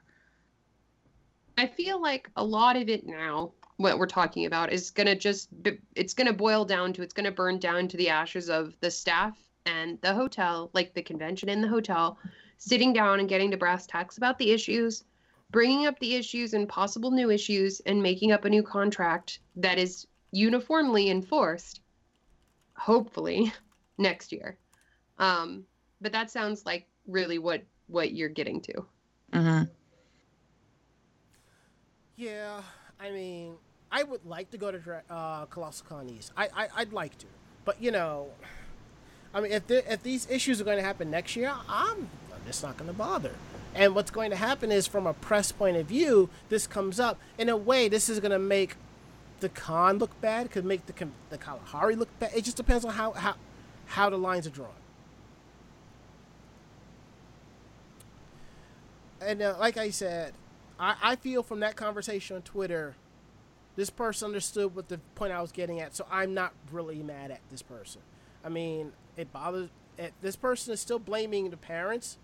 [1.56, 5.48] I feel like a lot of it now, what we're talking about, is gonna just,
[5.94, 9.38] it's gonna boil down to it's gonna burn down to the ashes of the staff
[9.66, 12.18] and the hotel, like the convention and the hotel,
[12.58, 15.04] sitting down and getting to brass tacks about the issues,
[15.50, 19.78] bringing up the issues and possible new issues, and making up a new contract that
[19.78, 21.80] is uniformly enforced.
[22.76, 23.52] Hopefully,
[23.98, 24.58] next year.
[25.18, 25.64] Um,
[26.00, 28.86] but that sounds like really what what you're getting to.
[29.32, 29.64] Mm-hmm.
[32.16, 32.62] Yeah,
[33.00, 33.54] I mean,
[33.90, 36.32] I would like to go to uh, Colossal Con East.
[36.36, 37.26] I, I I'd like to,
[37.64, 38.28] but you know,
[39.32, 42.08] I mean, if the, if these issues are going to happen next year, I'm
[42.46, 43.32] just not going to bother.
[43.74, 47.18] And what's going to happen is, from a press point of view, this comes up
[47.36, 47.88] in a way.
[47.88, 48.76] This is going to make
[49.40, 50.52] the con look bad.
[50.52, 52.30] Could make the the Kalahari look bad.
[52.34, 53.34] It just depends on how how
[53.86, 54.70] how the lines are drawn.
[59.20, 60.34] And uh, like I said,
[60.78, 62.96] I, I feel from that conversation on Twitter,
[63.76, 65.94] this person understood what the point I was getting at.
[65.94, 68.00] So I'm not really mad at this person.
[68.44, 69.70] I mean, it bothers.
[69.98, 72.18] It, this person is still blaming the parents.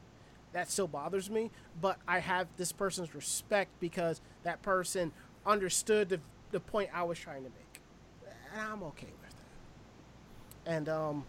[0.53, 1.51] That still bothers me.
[1.81, 5.13] But I have this person's respect because that person
[5.47, 6.21] understood the,
[6.51, 7.81] the point I was trying to make,
[8.53, 9.31] and I'm okay with
[10.65, 10.73] that.
[10.73, 11.25] And um,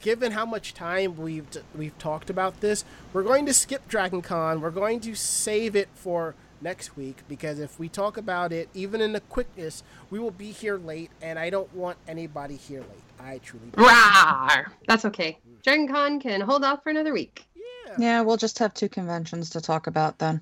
[0.00, 4.60] given how much time we've we've talked about this, we're going to skip Dragon Con.
[4.60, 9.00] We're going to save it for next week because if we talk about it, even
[9.00, 13.02] in the quickness, we will be here late, and I don't want anybody here late.
[13.20, 13.86] I truly don't.
[13.86, 14.66] Rawr!
[14.86, 15.38] That's okay.
[15.62, 17.44] Dragon Con can hold off for another week.
[17.54, 20.40] Yeah, Yeah, we'll just have two conventions to talk about then.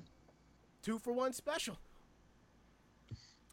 [0.81, 1.77] two for one special.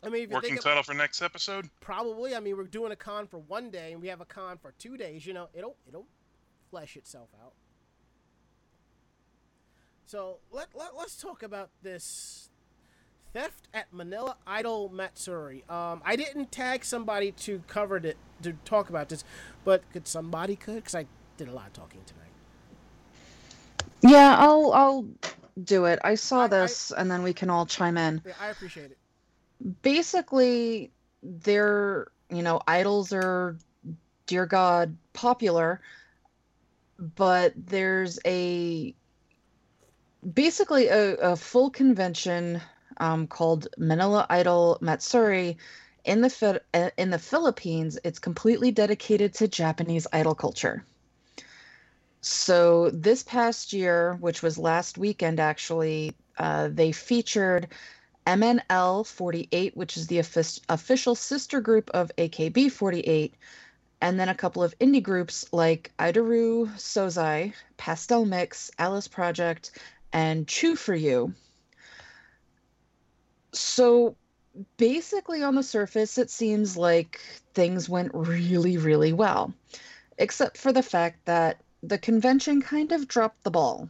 [0.05, 1.71] I mean, if you Working think of, title for next episode.
[1.81, 4.59] probably, I mean, we're doing a con for one day, and we have a con
[4.59, 5.25] for two days.
[5.27, 6.07] You know, it'll it'll
[6.71, 7.53] flesh itself out.
[10.07, 12.51] So let, let let's talk about this
[13.33, 15.65] theft at Manila Idol Matsuri.
[15.69, 19.25] Um, I didn't tag somebody to cover it to talk about this,
[19.65, 22.21] but could somebody could because I did a lot of talking tonight.
[24.03, 25.07] Yeah, I'll I'll
[25.63, 26.01] do it.
[26.03, 28.21] I saw I- I- this and then we can all chime in.
[28.27, 28.99] Yeah, I appreciate it.
[29.83, 30.93] Basically
[31.23, 33.57] their you know idols are
[34.27, 35.81] dear god popular
[36.99, 38.95] but there's a
[40.35, 42.61] basically a, a full convention
[42.99, 45.57] um, called manila idol matsuri
[46.05, 47.99] in the uh, in the philippines.
[48.05, 50.85] It's completely dedicated to japanese idol culture.
[52.21, 57.69] So this past year which was last weekend actually uh, they featured
[58.27, 63.35] MNL 48, which is the official sister group of AKB 48,
[64.01, 69.73] and then a couple of indie groups like Idaru Sozai, Pastel Mix, Alice Project,
[70.12, 71.35] and Chew for You.
[73.53, 74.16] So
[74.77, 77.20] basically, on the surface, it seems like
[77.55, 79.53] things went really, really well,
[80.18, 83.89] except for the fact that the convention kind of dropped the ball.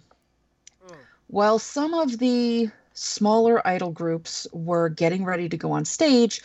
[0.87, 0.97] Mm.
[1.29, 6.43] While some of the smaller idol groups were getting ready to go on stage,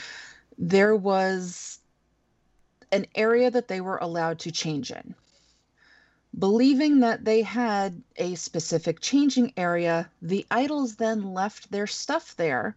[0.58, 1.80] there was
[2.92, 5.16] an area that they were allowed to change in.
[6.38, 12.76] Believing that they had a specific changing area, the idols then left their stuff there,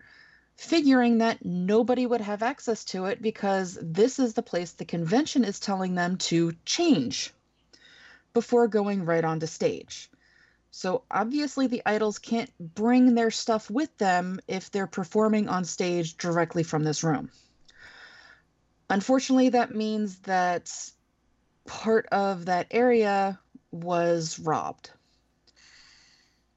[0.56, 5.44] figuring that nobody would have access to it because this is the place the convention
[5.44, 7.32] is telling them to change
[8.32, 10.10] before going right onto stage.
[10.70, 16.16] So obviously, the idols can't bring their stuff with them if they're performing on stage
[16.16, 17.30] directly from this room.
[18.88, 20.72] Unfortunately, that means that
[21.66, 23.38] part of that area
[23.72, 24.90] was robbed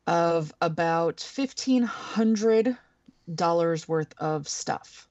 [0.08, 5.08] of about $1,500 worth of stuff.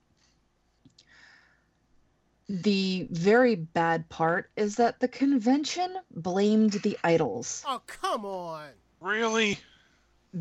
[2.48, 8.68] The very bad part is that the convention blamed the idols, Oh, come on.
[9.02, 9.58] Really?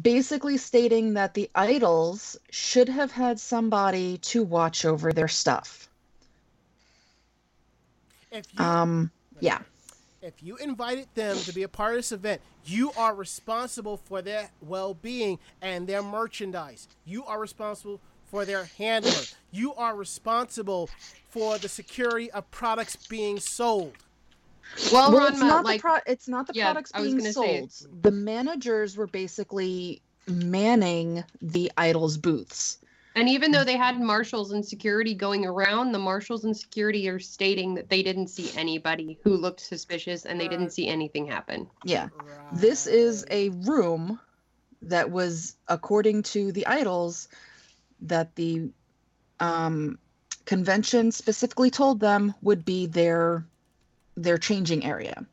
[0.01, 5.89] basically stating that the idols should have had somebody to watch over their stuff.
[8.31, 9.59] If you Um, yeah.
[10.21, 14.21] if you invited them to be a part of this event, you are responsible for
[14.21, 16.87] their well-being and their merchandise.
[17.03, 17.99] You are responsible
[18.29, 19.23] for their handler.
[19.51, 20.89] You are responsible
[21.27, 23.97] for the security of products being sold.
[24.91, 27.13] Well, well, Ranma, it's not like the pro- it's not the Yeah, products I was
[27.13, 28.01] being say- sold.
[28.01, 32.77] The managers were basically manning the idols booths.
[33.13, 37.19] And even though they had marshals and security going around, the marshals and security are
[37.19, 41.67] stating that they didn't see anybody who looked suspicious and they didn't see anything happen.
[41.83, 42.07] Yeah.
[42.53, 44.17] This is a room
[44.83, 47.27] that was according to the idols
[47.99, 48.69] that the
[49.41, 49.99] um,
[50.45, 53.45] convention specifically told them would be their
[54.15, 55.25] their changing area.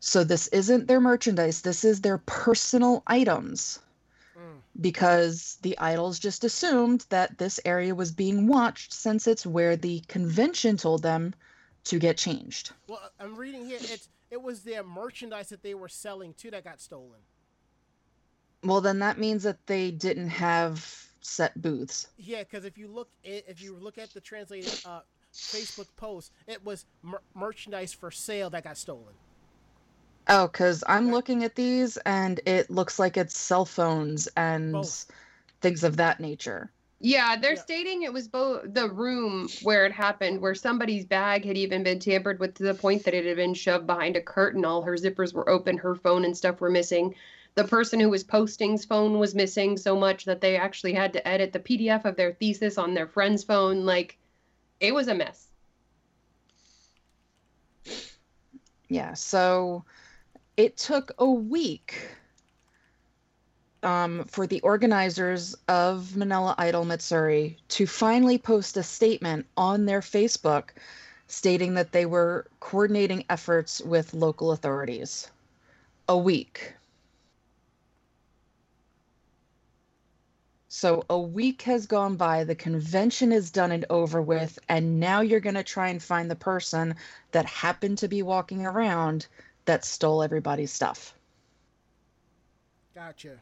[0.00, 3.78] So this isn't their merchandise, this is their personal items.
[4.36, 4.62] Mm.
[4.80, 10.00] because the idols just assumed that this area was being watched since it's where the
[10.08, 11.34] convention told them
[11.84, 12.72] to get changed.
[12.88, 13.78] Well, I'm reading here.
[13.80, 17.20] It's it was their merchandise that they were selling too that got stolen.
[18.64, 22.08] Well, then that means that they didn't have set booths.
[22.16, 25.00] Yeah, because if you look if you look at the translated uh,
[25.32, 29.14] Facebook post, it was mer- merchandise for sale that got stolen.
[30.28, 31.12] Oh, because I'm Okay.
[31.12, 35.06] looking at these and it looks like it's cell phones and Both.
[35.60, 36.70] things of that nature.
[37.00, 37.62] Yeah, they're Yeah.
[37.62, 41.98] stating it was both the room where it happened, where somebody's bag had even been
[41.98, 44.64] tampered with to the point that it had been shoved behind a curtain.
[44.64, 47.16] All her zippers were open, her phone and stuff were missing.
[47.56, 51.26] The person who was posting's phone was missing so much that they actually had to
[51.28, 53.84] edit the PDF of their thesis on their friend's phone.
[53.84, 54.16] Like,
[54.82, 55.48] it was a mess.
[58.88, 59.84] Yeah, so
[60.58, 62.10] it took a week
[63.82, 70.00] um, for the organizers of Manila Idol Matsuri to finally post a statement on their
[70.00, 70.70] Facebook
[71.28, 75.30] stating that they were coordinating efforts with local authorities.
[76.08, 76.74] A week.
[80.74, 85.20] So a week has gone by, the convention is done and over with, and now
[85.20, 86.94] you're going to try and find the person
[87.32, 89.26] that happened to be walking around
[89.66, 91.12] that stole everybody's stuff.
[92.94, 93.38] Gotcha.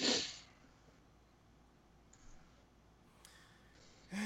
[4.12, 4.16] I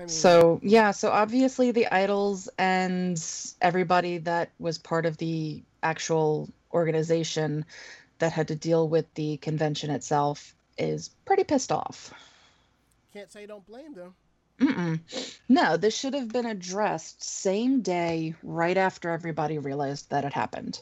[0.00, 3.24] mean, So, yeah, so obviously the idols and
[3.60, 7.64] everybody that was part of the actual organization
[8.22, 12.14] that had to deal with the convention itself is pretty pissed off.
[13.12, 14.14] can't say you don't blame them.
[14.60, 15.38] Mm-mm.
[15.48, 20.80] No, this should have been addressed same day, right after everybody realized that it happened.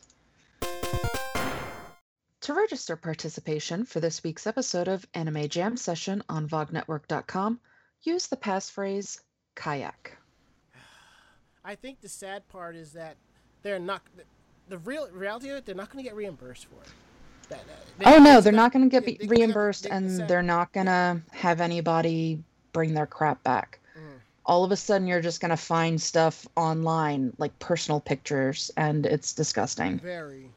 [2.43, 7.59] To register participation for this week's episode of Anime Jam Session on VogNetwork.com,
[8.03, 9.19] use the passphrase
[9.55, 10.19] kayak.
[11.65, 13.17] I think the sad part is that
[13.63, 14.03] they're not.
[14.69, 16.89] The real reality of it, they're not going to get reimbursed for it.
[17.51, 17.63] That, uh,
[17.99, 19.91] they- Oh no, they're not- not going to get yeah, they- they have- reimbursed they-
[19.91, 23.79] and they're not going to have anybody bring their crap back.
[23.97, 24.21] Mm.
[24.47, 29.05] All of a sudden, you're just going to find stuff online, like personal pictures, and
[29.05, 29.99] it's disgusting.
[29.99, 30.51] Very.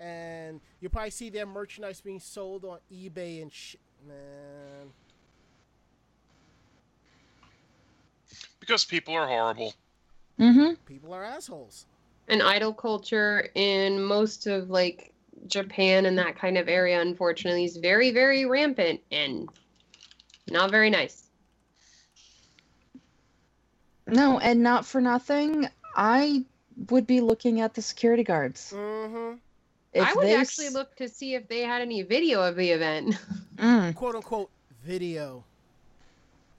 [0.00, 3.80] And you'll probably see their merchandise being sold on eBay and shit.
[4.08, 4.90] Man.
[8.60, 9.74] Because people are horrible.
[10.38, 10.74] Mm-hmm.
[10.86, 11.84] People are assholes.
[12.30, 15.12] And idol culture in most of like
[15.48, 19.48] Japan and that kind of area, unfortunately, is very, very rampant and
[20.48, 21.24] not very nice.
[24.06, 26.44] No, and not for nothing, I
[26.88, 28.72] would be looking at the security guards.
[28.76, 29.38] Mm-hmm.
[29.92, 32.56] If I would they actually s- look to see if they had any video of
[32.56, 33.18] the event.
[33.56, 34.48] Mm, Quote unquote
[34.82, 35.44] video.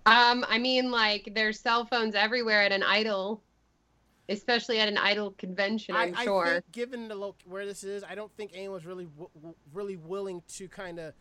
[0.06, 3.42] Um, I mean, like there's cell phones everywhere at an idol
[4.32, 5.96] especially at an idol convention.
[5.96, 6.46] I'm I, sure.
[6.46, 9.56] I think, given the lo- where this is, I don't think anyone's really w- w-
[9.74, 11.14] really willing to kind of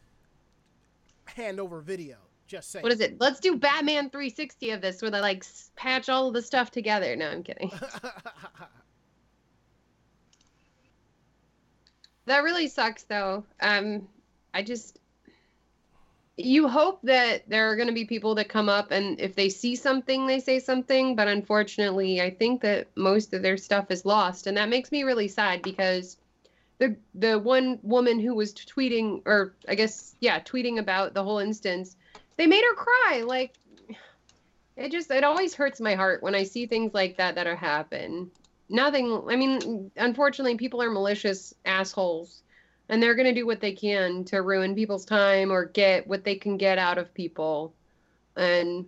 [1.25, 2.17] hand over video.
[2.47, 2.83] Just saying.
[2.83, 3.21] what is it?
[3.21, 5.45] Let's do Batman 360 of this, where they like
[5.77, 7.15] patch all of the stuff together.
[7.15, 7.71] No, I'm kidding.
[12.27, 13.45] That really sucks, though.
[13.61, 14.07] Um,
[14.55, 15.00] I just
[16.45, 19.49] you hope that there are going to be people that come up and if they
[19.49, 21.17] see something, they say something.
[21.17, 25.03] But unfortunately, I think that most of their stuff is lost, and that makes me
[25.03, 26.17] really sad because
[26.79, 31.39] the the one woman who was tweeting, or I guess yeah, tweeting about the whole
[31.39, 31.97] instance,
[32.37, 33.23] they made her cry.
[33.27, 33.55] Like
[34.77, 37.57] it just it always hurts my heart when I see things like that that are
[37.57, 38.31] happen
[38.71, 42.43] nothing i mean unfortunately people are malicious assholes
[42.91, 46.25] and they're going to do what they can to ruin people's time or get what
[46.25, 47.73] they can get out of people
[48.37, 48.87] and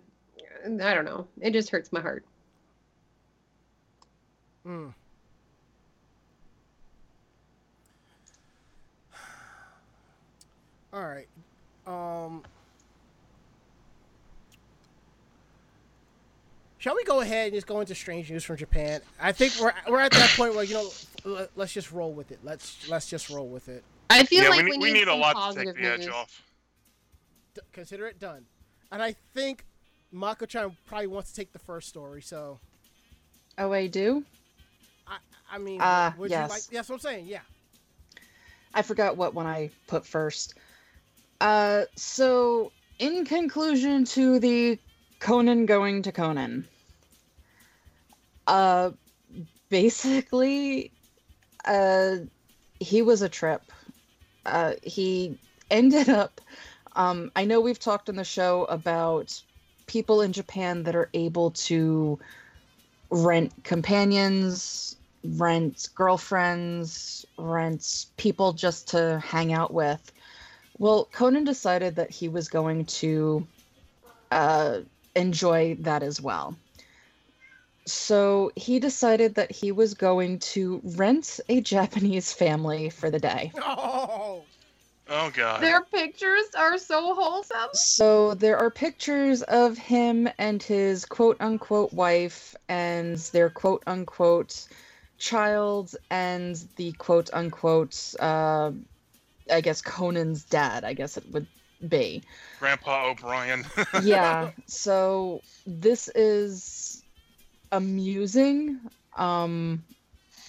[0.83, 2.23] i don't know it just hurts my heart
[4.65, 4.93] Mm.
[10.93, 11.27] All right.
[11.85, 12.43] Um.
[16.77, 19.01] Shall we go ahead and just go into strange news from Japan?
[19.19, 20.89] I think we're we're at that point where you know
[21.23, 22.39] let, let's just roll with it.
[22.43, 23.83] Let's let's just roll with it.
[24.13, 25.83] I feel yeah, like we, we need, need, we need a lot to take the
[25.85, 26.09] edge news.
[26.09, 26.41] off.
[27.55, 28.45] D- consider it done.
[28.91, 29.65] And I think
[30.11, 32.21] Mako-chan probably wants to take the first story.
[32.21, 32.59] So
[33.57, 34.23] Oh, I do.
[35.07, 35.17] I
[35.51, 36.47] I mean, Ah, would yes.
[36.49, 36.63] you like?
[36.65, 37.25] That's what I'm saying.
[37.27, 37.39] Yeah.
[38.73, 40.55] I forgot what one I put first.
[41.39, 44.79] Uh, so in conclusion to the
[45.19, 46.67] Conan going to Conan,
[48.47, 48.91] uh,
[49.69, 50.91] basically,
[51.65, 52.15] uh,
[52.79, 53.61] he was a trip.
[54.45, 55.37] Uh, he
[55.71, 56.41] ended up.
[56.95, 59.41] Um, I know we've talked on the show about
[59.87, 62.19] people in Japan that are able to
[63.09, 70.11] rent companions, rent girlfriends, rent people just to hang out with.
[70.77, 73.47] Well, Conan decided that he was going to
[74.31, 74.79] uh,
[75.15, 76.55] enjoy that as well.
[77.85, 83.51] So he decided that he was going to rent a Japanese family for the day.
[83.61, 84.43] Oh.
[85.09, 85.61] Oh god.
[85.61, 91.91] their pictures are so wholesome So there are pictures of him and his quote unquote
[91.91, 94.65] wife and their quote unquote
[95.17, 98.71] child and the quote unquote uh
[99.51, 101.47] I guess Conan's dad, I guess it would
[101.85, 102.23] be.
[102.59, 103.65] Grandpa O'Brien.
[104.01, 104.51] Yeah.
[104.67, 107.02] so this is
[107.73, 108.79] amusing,
[109.17, 109.83] um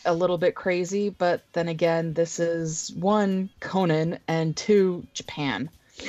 [0.04, 5.70] a little bit crazy, but then again, this is one Conan and two Japan.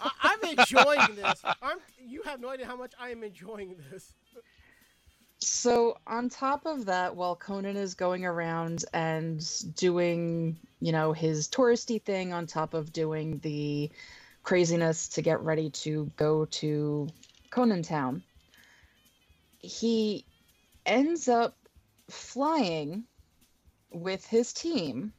[0.00, 1.42] I, I'm enjoying this.
[1.62, 1.78] I'm.
[2.04, 4.12] You have no idea how much I am enjoying this.
[5.38, 11.48] So on top of that, while Conan is going around and doing, you know, his
[11.48, 13.90] touristy thing on top of doing the
[14.44, 17.08] craziness to get ready to go to
[17.50, 18.22] Conan Town,
[19.62, 20.26] he
[20.84, 21.56] ends up
[22.10, 23.04] flying
[23.90, 25.12] with his team.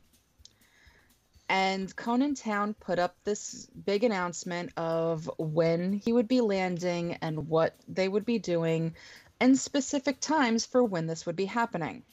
[1.49, 7.47] And Conan Town put up this big announcement of when he would be landing and
[7.47, 8.95] what they would be doing
[9.39, 12.03] and specific times for when this would be happening.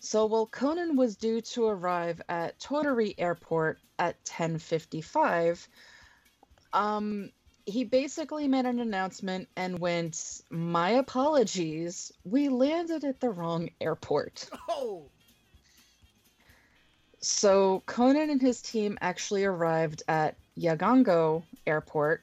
[0.00, 5.66] So while Conan was due to arrive at Tottori Airport at 10:55,
[6.72, 7.32] um
[7.68, 14.48] he basically made an announcement and went, "My apologies, we landed at the wrong airport."
[14.70, 15.10] Oh.
[17.20, 22.22] So Conan and his team actually arrived at Yonago Airport,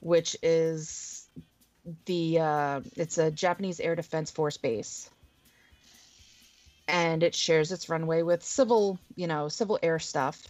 [0.00, 1.26] which is
[2.04, 5.08] the uh, it's a Japanese Air Defense Force base,
[6.86, 10.46] and it shares its runway with civil, you know, civil air stuff.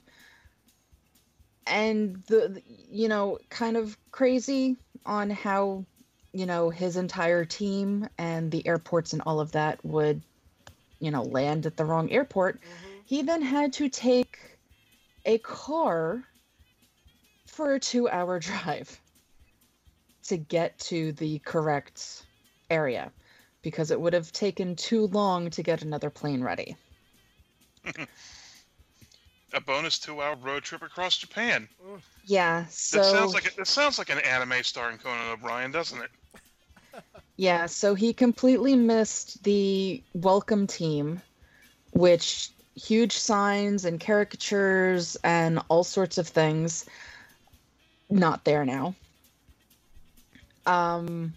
[1.67, 5.85] And the you know kind of crazy on how
[6.33, 10.23] you know his entire team and the airports and all of that would
[11.01, 13.03] you know land at the wrong airport Mhm.
[13.05, 14.39] he then had to take
[15.25, 16.25] a car
[17.47, 19.01] for a two hour drive
[20.25, 22.27] to get to the correct
[22.71, 23.13] area
[23.63, 26.77] because it would have taken too long to get another plane ready.
[29.57, 31.66] a bonus two-hour road trip across Japan.
[32.24, 36.11] Yeah, so That sounds like a, sounds like an anime starring Conan O'Brien, doesn't it?
[37.39, 41.20] Yeah, so he completely missed the welcome team,
[41.91, 46.87] which huge signs and caricatures and all sorts of things
[48.09, 48.95] not there now.
[50.65, 51.35] Um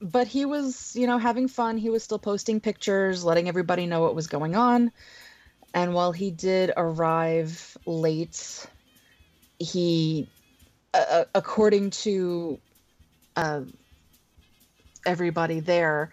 [0.00, 1.76] but he was, you know, having fun.
[1.76, 4.92] He was still posting pictures, letting everybody know what was going on.
[5.74, 8.64] And while he did arrive late,
[9.58, 10.28] he,
[10.94, 12.60] uh, according to
[13.34, 13.62] uh,
[15.04, 16.12] everybody there,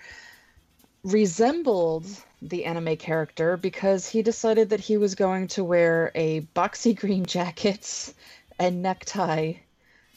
[1.03, 2.07] resembled
[2.41, 7.25] the anime character because he decided that he was going to wear a boxy green
[7.25, 8.15] jacket
[8.57, 9.53] and necktie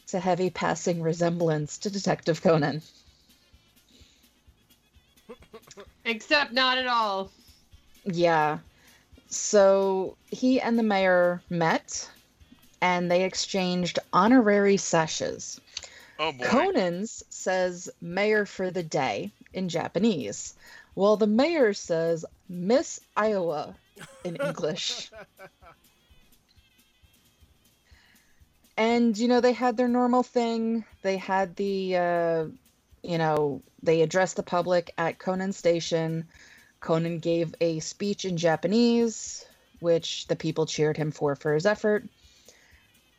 [0.06, 2.80] to have a passing resemblance to Detective Conan.
[6.06, 7.30] Except not at all.
[8.04, 8.58] Yeah.
[9.28, 12.08] So he and the mayor met
[12.80, 15.60] and they exchanged honorary sashes.
[16.18, 16.44] Oh boy.
[16.44, 20.54] Conan's says mayor for the day in Japanese,
[20.94, 23.74] while the mayor says Miss Iowa
[24.22, 25.10] in English.
[28.76, 30.84] and you know they had their normal thing.
[31.02, 32.44] They had the uh,
[33.02, 36.28] you know they addressed the public at Conan Station.
[36.84, 39.46] Conan gave a speech in Japanese,
[39.80, 42.06] which the people cheered him for for his effort.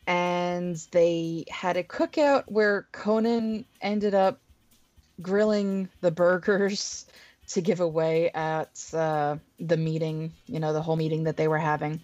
[0.05, 4.39] And they had a cookout where Conan ended up
[5.19, 7.07] grilling the burgers
[7.47, 11.57] to give away at uh, the meeting, you know, the whole meeting that they were
[11.57, 12.01] having.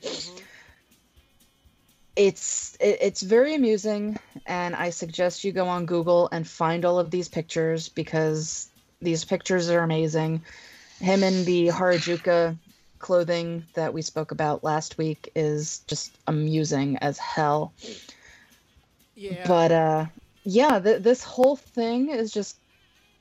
[2.15, 4.17] It's it, it's very amusing,
[4.47, 8.67] and I suggest you go on Google and find all of these pictures because
[8.99, 10.41] these pictures are amazing.
[11.01, 12.57] Him in the Harajuku
[12.99, 17.73] clothing that we spoke about last week is just amusing as hell.
[19.15, 19.47] Yeah.
[19.47, 20.05] But uh,
[20.43, 22.57] yeah, th- this whole thing is just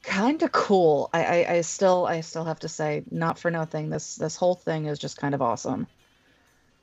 [0.02, 1.10] kind of cool.
[1.12, 3.90] I, I I still I still have to say, not for nothing.
[3.90, 5.86] This this whole thing is just kind of awesome.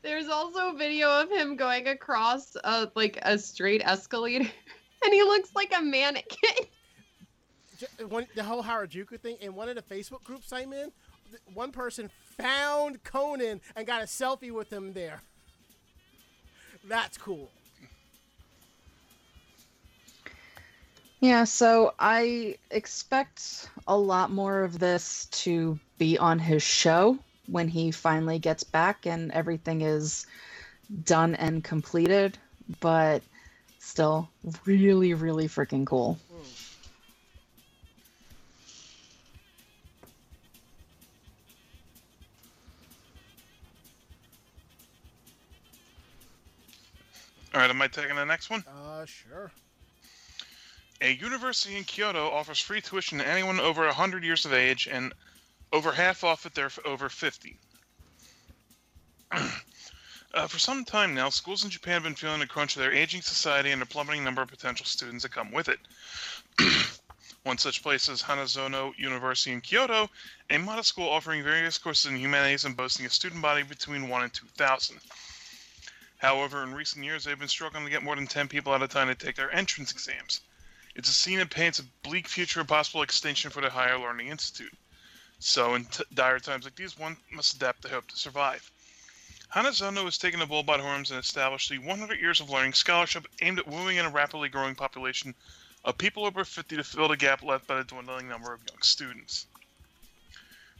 [0.01, 4.49] There's also a video of him going across a like a straight escalator,
[5.03, 6.65] and he looks like a mannequin.
[8.07, 10.91] One, the whole Harajuku thing in one of the Facebook groups I'm in,
[11.53, 15.21] one person found Conan and got a selfie with him there.
[16.87, 17.49] That's cool.
[21.19, 27.17] Yeah, so I expect a lot more of this to be on his show
[27.47, 30.27] when he finally gets back and everything is
[31.03, 32.37] done and completed,
[32.79, 33.23] but
[33.79, 34.29] still
[34.65, 36.19] really, really freaking cool.
[36.31, 36.66] Hmm.
[47.57, 48.63] All right, am I taking the next one?
[48.67, 49.51] Uh, sure.
[51.01, 55.11] A university in Kyoto offers free tuition to anyone over 100 years of age and
[55.73, 57.57] over half off if they're over 50.
[59.31, 62.93] uh, for some time now, schools in Japan have been feeling the crunch of their
[62.93, 65.79] aging society and the plummeting number of potential students that come with it.
[67.41, 70.11] One such place is Hanazono University in Kyoto,
[70.51, 74.21] a modest school offering various courses in humanities and boasting a student body between 1
[74.21, 74.99] and 2,000.
[76.17, 78.87] However, in recent years, they've been struggling to get more than 10 people at a
[78.87, 80.41] time to take their entrance exams.
[80.95, 84.29] It's a scene that paints a bleak future of possible extinction for the Higher Learning
[84.29, 84.75] Institute.
[85.37, 88.71] So, in t- dire times like these, one must adapt to hope to survive.
[89.53, 92.73] Hanazono has taken the bull by the horns and established the 100 Years of Learning
[92.73, 95.35] Scholarship aimed at wooing in a rapidly growing population
[95.85, 98.81] of people over 50 to fill the gap left by the dwindling number of young
[98.81, 99.45] students.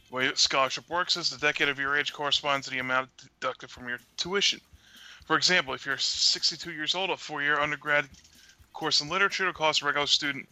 [0.08, 3.70] The way scholarship works is the decade of your age corresponds to the amount deducted
[3.70, 4.60] from your tuition.
[5.28, 8.06] For example, if you're 62 years old, a four-year undergrad
[8.72, 10.48] course in literature will cost a regular student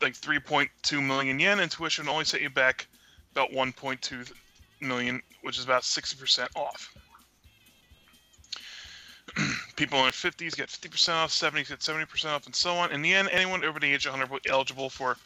[0.00, 2.86] like 3.2 million yen, and tuition will only set you back
[3.32, 4.32] about 1.2
[4.80, 6.94] million, which is about 60% off.
[9.74, 12.92] People in their 50s get 50% off, 70s get 70% off, and so on.
[12.92, 15.16] In the end, anyone over the age of 100 will be eligible for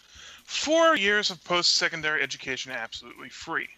[0.46, 3.68] four years of post-secondary education absolutely free.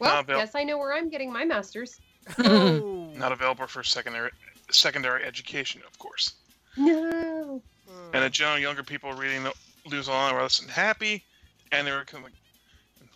[0.00, 0.38] Well, Nah, Bill.
[0.40, 2.00] guess I know where I'm getting my master's.
[2.40, 2.97] Oh.
[3.18, 4.30] Not available for secondary
[4.70, 6.34] secondary education, of course.
[6.76, 7.62] No.
[7.90, 8.14] Mm.
[8.14, 9.52] And in general, younger people reading the
[9.90, 11.24] news online were less than happy,
[11.72, 12.40] and they were kind of like,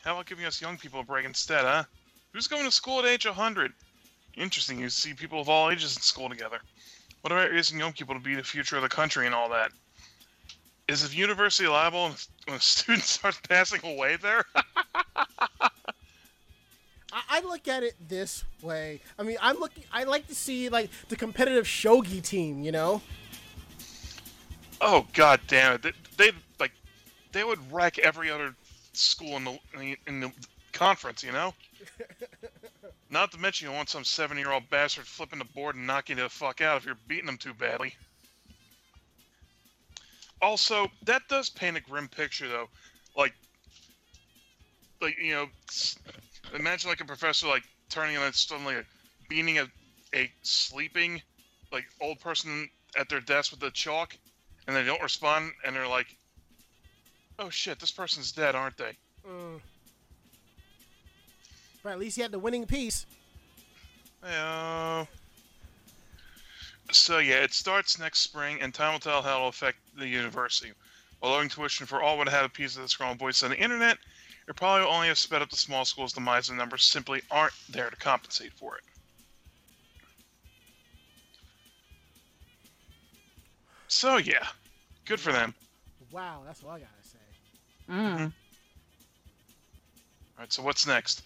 [0.05, 1.85] "How about giving us young people a break instead, huh?
[2.33, 3.73] Who's going to school at age 100?
[4.37, 4.79] Interesting.
[4.79, 6.61] You see people of all ages in school together.
[7.21, 9.71] What about raising young people to be the future of the country and all that?
[10.89, 12.17] Is the university liable when-
[12.47, 14.45] when a student starts passing away there?
[17.13, 19.01] I, I look at it this way.
[19.19, 19.85] I mean, I'm looking.
[19.93, 22.63] I like to see like the competitive shogi team.
[22.63, 23.03] You know.
[24.81, 25.83] oh god damn it!
[25.83, 26.73] They, they like
[27.33, 28.55] they would wreck every other
[28.93, 30.33] school in the in the,
[30.73, 31.23] conference.
[31.23, 31.55] You know.
[33.11, 36.31] Not to mention you want some seven-year-old bastard flipping the board and knocking you the
[36.31, 37.95] fuck out if you're beating them too badly.
[40.41, 42.69] Also, that does paint a grim picture, though.
[43.15, 43.35] like,
[45.03, 45.47] like you know,
[46.55, 48.77] imagine like a professor like turning and then suddenly
[49.29, 49.67] beating a
[50.15, 51.23] a sleeping
[51.73, 54.17] like old person at their desk with the chalk,
[54.67, 56.15] and they don't respond, and they're like,
[57.39, 58.97] "Oh shit, this person's dead, aren't they?"
[59.27, 59.61] Mm.
[61.83, 63.07] But at least he had the winning piece.
[64.23, 65.05] Uh,
[66.93, 70.73] so yeah, it starts next spring, and time will tell how it'll affect the university.
[71.19, 73.59] While lowering tuition for all would have a piece of the scrolling voice on the
[73.59, 73.99] internet,
[74.53, 77.89] it probably only have sped up the small schools' demise, and numbers simply aren't there
[77.89, 78.83] to compensate for it.
[83.89, 84.47] So yeah,
[85.07, 85.55] good for them.
[86.11, 87.19] Wow, that's what I gotta say.
[87.91, 88.25] Mm.
[88.25, 88.33] All
[90.39, 91.23] right, so what's next?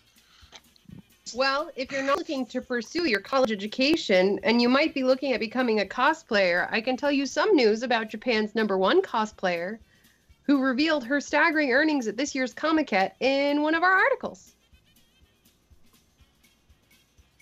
[1.34, 5.32] Well, if you're not looking to pursue your college education and you might be looking
[5.32, 9.78] at becoming a cosplayer, I can tell you some news about Japan's number one cosplayer
[10.46, 14.54] who revealed her staggering earnings at this year's Comiket in one of our articles.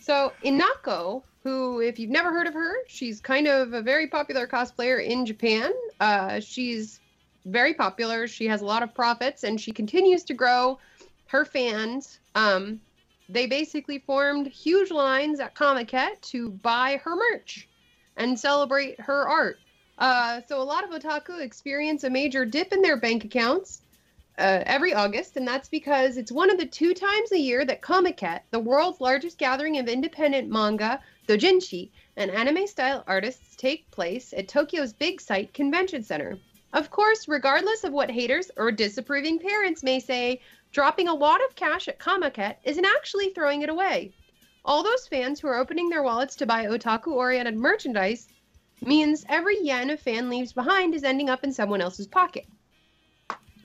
[0.01, 4.47] So, Inako, who, if you've never heard of her, she's kind of a very popular
[4.47, 5.73] cosplayer in Japan.
[6.01, 7.01] Uh, she's
[7.47, 8.27] very popular.
[8.27, 10.79] She has a lot of profits and she continues to grow
[11.27, 12.21] her fans.
[12.35, 12.81] Um,
[13.29, 17.69] they basically formed huge lines at Comiket to buy her merch
[18.17, 19.59] and celebrate her art.
[19.99, 23.83] Uh, so a lot of otaku experience a major dip in their bank accounts
[24.39, 27.83] uh, every August, and that's because it's one of the two times a year that
[27.83, 34.49] Comiket, the world's largest gathering of independent manga, doujinshi, and anime-style artists, take place at
[34.49, 36.37] Tokyo's Big Sight Convention Center.
[36.73, 40.41] Of course, regardless of what haters or disapproving parents may say,
[40.73, 44.13] dropping a lot of cash at Comiket isn't actually throwing it away.
[44.65, 48.27] All those fans who are opening their wallets to buy otaku oriented merchandise
[48.87, 52.47] means every yen a fan leaves behind is ending up in someone else's pocket.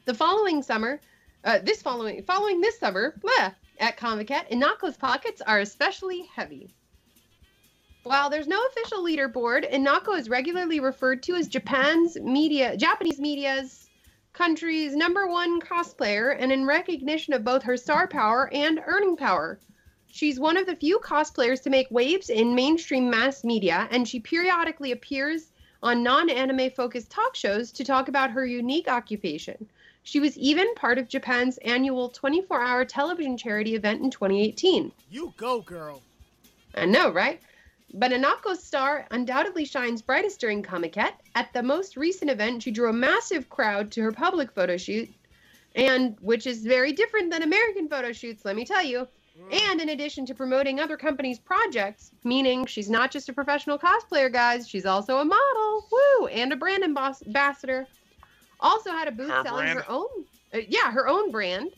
[0.06, 1.00] The following summer,
[1.44, 6.74] uh, this following following this summer, bleh, at Comiket, Inako's pockets are especially heavy.
[8.04, 13.90] While there's no official leaderboard, Inako is regularly referred to as Japan's media, Japanese media's
[14.34, 19.60] country's number one cosplayer, and in recognition of both her star power and earning power.
[20.12, 24.20] She's one of the few cosplayers to make waves in mainstream mass media, and she
[24.20, 25.52] periodically appears
[25.84, 29.70] on non anime focused talk shows to talk about her unique occupation.
[30.04, 34.92] She was even part of Japan's annual 24 hour television charity event in 2018.
[35.12, 36.02] You go, girl.
[36.76, 37.40] I know, right?
[37.94, 41.14] But Anako's star undoubtedly shines brightest during Comiket.
[41.36, 45.10] At the most recent event, she drew a massive crowd to her public photo shoot,
[45.76, 49.08] and which is very different than American photo shoots, let me tell you.
[49.52, 54.32] And in addition to promoting other companies' projects, meaning she's not just a professional cosplayer,
[54.32, 57.88] guys, she's also a model, woo, and a brand ambas- ambassador.
[58.60, 59.80] Also had a booth Her selling brand?
[59.80, 60.08] her own,
[60.54, 61.72] uh, yeah, her own brand,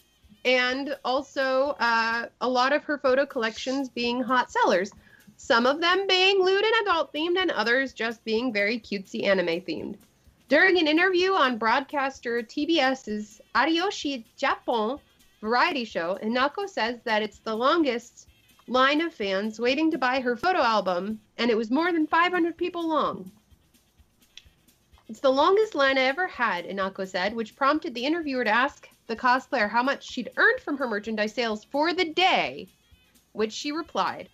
[0.43, 4.91] and also uh, a lot of her photo collections being hot sellers.
[5.37, 9.61] Some of them being lewd and adult themed, and others just being very cutesy anime
[9.61, 9.95] themed.
[10.49, 14.99] During an interview on broadcaster TBS's Ariyoshi Japon
[15.41, 18.29] variety show, Inako says that it's the longest
[18.67, 22.55] line of fans waiting to buy her photo album, and it was more than 500
[22.55, 23.31] people long.
[25.09, 28.87] It's the longest line I ever had, Inako said, which prompted the interviewer to ask
[29.07, 32.69] the cosplayer how much she'd earned from her merchandise sales for the day,
[33.33, 34.29] which she replied,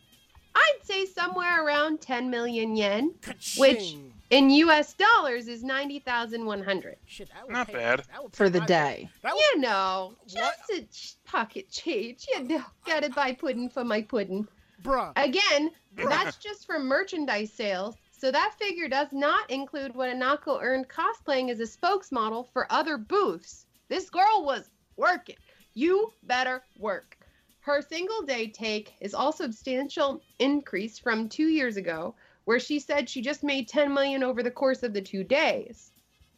[0.54, 3.16] I'd say somewhere around 10 million yen,
[3.58, 3.96] Which-.
[4.30, 6.98] In US dollars is 90,100.
[7.06, 8.04] Shit, that Not bad.
[8.32, 9.10] For the day.
[9.24, 10.28] That would, You know, What?
[10.28, 12.26] just a ch- pocket change.
[12.34, 14.48] You know, gotta buy pudding for my pudding.
[14.82, 15.12] bruh.
[15.16, 16.10] Again, Bruh.
[16.10, 17.96] that's just for merchandise sales.
[18.12, 22.98] So that figure does not include what Anako earned cosplaying as a spokesmodel for other
[22.98, 23.66] booths.
[23.90, 25.36] This girl was working.
[25.74, 27.18] You better work.
[27.60, 32.16] Her single day take is also substantial increase from two years ago,
[32.48, 35.92] where she said she just made 10 million over the course of the two days.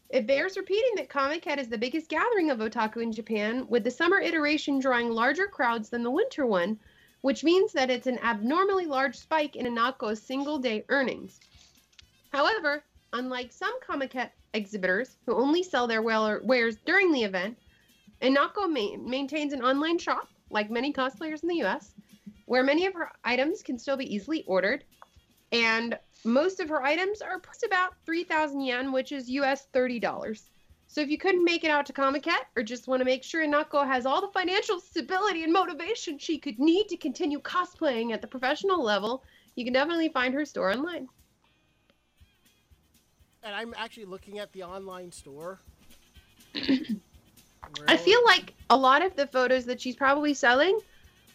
[0.09, 3.91] It bears repeating that Comiket is the biggest gathering of otaku in Japan, with the
[3.91, 6.79] summer iteration drawing larger crowds than the winter one,
[7.21, 11.39] which means that it's an abnormally large spike in Anako's single day earnings.
[12.33, 12.83] However,
[13.13, 17.55] unlike some Comiket exhibitors who only sell their wares during the event,
[18.23, 21.93] Inako ma- maintains an online shop, like many cosplayers in the US,
[22.47, 24.83] where many of her items can still be easily ordered.
[25.51, 30.49] And most of her items are priced about 3,000 yen, which is US $30.
[30.87, 33.45] So if you couldn't make it out to Comiket or just want to make sure
[33.45, 38.21] Inako has all the financial stability and motivation she could need to continue cosplaying at
[38.21, 39.23] the professional level,
[39.55, 41.07] you can definitely find her store online.
[43.43, 45.59] And I'm actually looking at the online store.
[47.87, 50.79] I feel like a lot of the photos that she's probably selling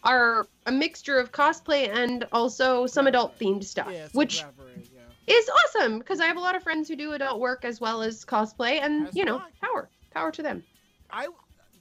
[0.05, 5.01] are a mixture of cosplay and also some adult themed stuff, yeah, which yeah.
[5.27, 8.03] is awesome because I have a lot of friends who do adult work as well
[8.03, 9.49] as cosplay, and As you know, I.
[9.61, 10.63] power, power to them.
[11.11, 11.29] I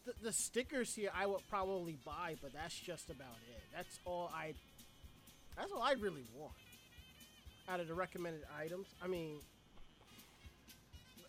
[0.06, 3.62] the, the stickers here I would probably buy, but that's just about it.
[3.76, 4.54] That's all I.
[5.58, 6.54] That's all I really want
[7.70, 8.88] out of the recommended items.
[9.02, 9.38] I mean,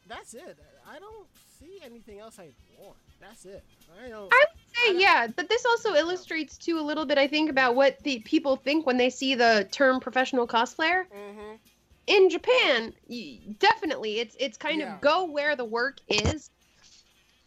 [0.09, 0.59] that's it.
[0.89, 1.27] I don't
[1.61, 2.97] see anything else I want.
[3.21, 3.63] That's it.
[4.05, 4.33] I don't.
[4.33, 7.51] I would I say, yeah, but this also illustrates too a little bit, I think,
[7.51, 11.05] about what the people think when they see the term professional cosplayer.
[11.11, 11.61] Mhm.
[12.07, 12.95] In Japan,
[13.59, 14.97] definitely, it's it's kind Yeah.
[14.97, 16.51] of go where the work is.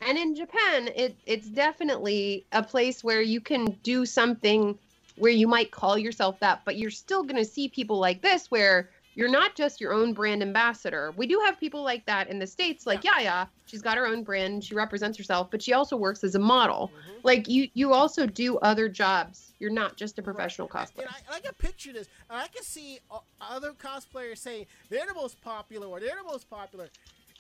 [0.02, 4.80] And in Japan, it it's definitely a place where you can do something
[5.16, 8.50] where you might call yourself that, but you're still going to see people like this
[8.52, 11.12] where you're not just your own brand ambassador.
[11.18, 13.20] We do have people like that in the states, like yeah.
[13.20, 13.50] Yaya.
[13.66, 16.94] She's got her own brand, she represents herself, but she also works as a model.
[16.96, 17.20] Mhm.
[17.24, 19.54] Like you, you also do other jobs.
[19.58, 20.88] You're not just a professional Right.
[20.88, 21.02] cosplayer.
[21.02, 22.08] And I, and I can picture this.
[22.30, 23.00] And I can see
[23.42, 26.90] other cosplayers saying they're the most popular or they're the most popular.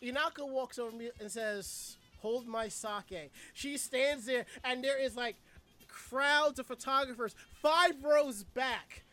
[0.01, 5.15] Inako walks over me and says, "Hold my sake." She stands there, and there is
[5.15, 5.35] like
[5.87, 9.03] crowds of photographers five rows back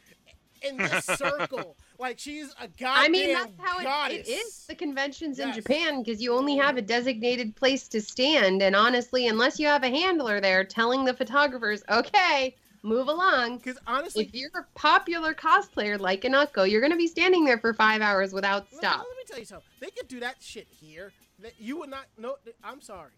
[0.63, 1.77] in this circle.
[1.99, 4.65] Like she's a goddamn I mean, that's how it, it is.
[4.69, 9.29] The conventions in Japan because you only have a designated place to stand, and honestly,
[9.29, 14.35] unless you have a handler there telling the photographers, "Okay, move along." Because honestly, If
[14.35, 18.67] you're a popular cosplayer like Inako, you're gonna be standing there for five hours without
[18.73, 18.99] stop.
[18.99, 19.69] Let me tell you something.
[19.81, 21.13] They could do that shit here.
[21.41, 22.07] That you would not.
[22.19, 23.11] No, I'm sorry.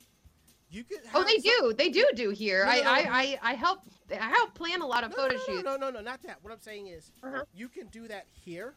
[0.70, 0.98] You could.
[1.14, 1.72] Oh, they some- do.
[1.74, 2.64] They do do here.
[2.64, 2.90] No, I, no, no.
[2.90, 3.80] I, I, I help.
[4.10, 5.64] I help plan a lot of photo no, no, shoots.
[5.64, 6.38] No, no, no, not that.
[6.42, 7.42] What I'm saying is, Uh-huh.
[7.54, 8.74] you can do that here.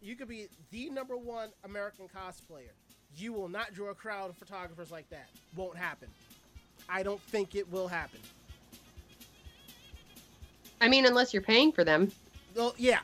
[0.00, 2.70] You could be the number one American cosplayer.
[3.16, 5.28] You will not draw a crowd of photographers like that.
[5.56, 6.08] Won't happen.
[6.88, 8.20] I don't think it will happen.
[10.80, 12.12] I mean, unless you're paying for them.
[12.54, 13.00] Well, yeah,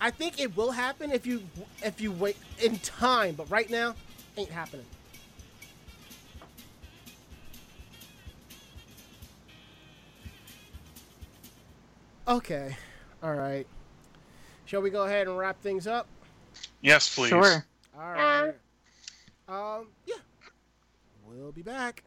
[0.00, 1.42] I think it will happen if you
[1.82, 3.34] if you wait in time.
[3.34, 3.94] But right now,
[4.36, 4.86] ain't happening.
[12.30, 12.76] Okay,
[13.24, 13.66] all right.
[14.64, 16.06] Shall we go ahead and wrap things up?
[16.80, 17.30] Yes, please.
[17.30, 17.66] Sure.
[17.98, 18.54] All right.
[19.48, 20.14] Um, yeah.
[21.26, 22.04] We'll be back.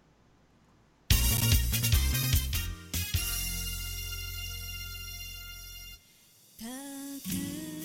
[6.64, 6.70] 遠
[7.20, 7.83] く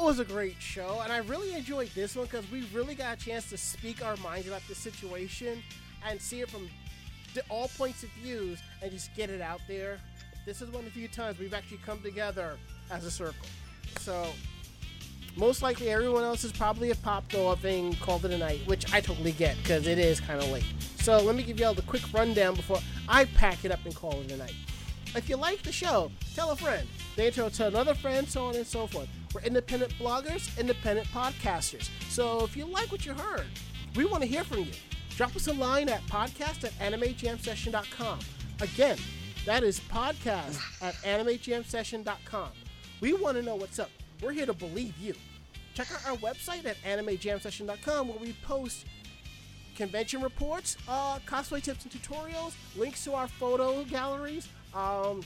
[0.00, 3.20] that was a great show, and I really enjoyed this one because we really got
[3.20, 5.62] a chance to speak our minds about the situation
[6.08, 6.70] and see it from
[7.50, 9.98] all points of views and just get it out there.
[10.46, 12.56] This is one of the few times we've actually come together
[12.90, 13.46] as a circle.
[13.98, 14.28] So,
[15.36, 18.90] most likely everyone else is probably a popped off and called it a night, which
[18.94, 20.64] I totally get because it is kind of late.
[20.96, 23.94] So, let me give you all the quick rundown before I pack it up and
[23.94, 24.54] call it a night.
[25.14, 26.88] If you like the show, tell a friend.
[27.16, 29.08] They tell tell another friend, so on and so forth.
[29.34, 31.88] We're independent bloggers, independent podcasters.
[32.08, 33.46] So if you like what you heard,
[33.94, 34.72] we want to hear from you.
[35.16, 38.18] Drop us a line at podcast at animejamsession.com.
[38.60, 38.98] Again,
[39.46, 42.48] that is podcast at animejamsession.com.
[43.00, 43.90] We want to know what's up.
[44.22, 45.14] We're here to believe you.
[45.74, 48.86] Check out our website at animejamsession.com where we post
[49.76, 55.22] convention reports, uh, cosplay tips and tutorials, links to our photo galleries, um,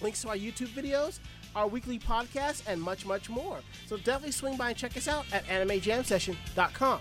[0.00, 1.18] links to our YouTube videos,
[1.54, 3.60] our weekly podcast, and much, much more.
[3.86, 7.00] So definitely swing by and check us out at animejamsession.com.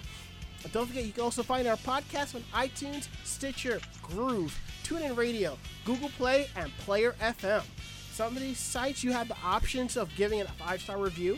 [0.63, 5.57] And don't forget, you can also find our podcast on iTunes, Stitcher, Groove, TuneIn Radio,
[5.85, 7.63] Google Play, and Player FM.
[8.11, 11.37] Some of these sites you have the options of giving it a five-star review.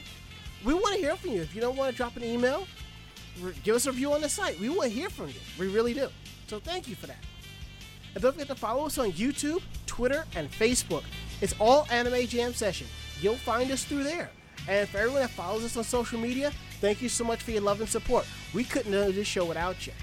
[0.64, 1.42] We want to hear from you.
[1.42, 2.68] If you don't want to drop an email,
[3.64, 4.60] give us a review on the site.
[4.60, 5.40] We want to hear from you.
[5.58, 6.08] We really do.
[6.48, 7.18] So thank you for that.
[8.14, 11.04] And don't forget to follow us on YouTube, Twitter, and Facebook.
[11.42, 12.88] It's all Anime Jam Session.
[13.22, 14.30] You'll find us through there.
[14.68, 16.52] And for everyone that follows us on social media,
[16.82, 18.26] thank you so much for your love and support.
[18.54, 19.94] We couldn't do this show without you.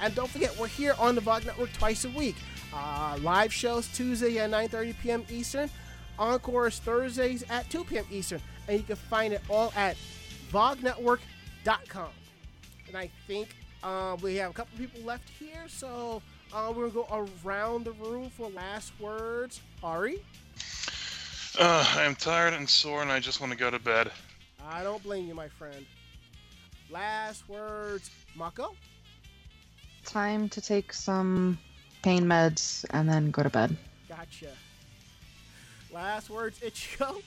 [0.00, 2.36] And don't forget, we're here on the VOG Network twice a week.
[2.72, 5.24] Uh, live shows Tuesday at 9:30 p.m.
[5.30, 5.70] Eastern.
[6.18, 8.04] Encore is Thursdays at 2 p.m.
[8.10, 8.40] Eastern.
[8.68, 9.96] And you can find it all at
[10.52, 12.10] vognetwork.com.
[12.86, 13.48] And I think
[13.82, 16.22] uh, we have a couple people left here, so
[16.52, 19.60] uh, we're going to go around the room for last words.
[19.82, 20.22] Ari?
[21.56, 24.10] Uh, I'm tired and sore, and I just want to go to bed.
[24.68, 25.86] I don't blame you, my friend.
[26.90, 28.74] Last words, Mako?
[30.04, 31.58] Time to take some
[32.02, 33.76] pain meds and then go to bed.
[34.08, 34.50] Gotcha.
[35.92, 37.22] Last words, Ichigo?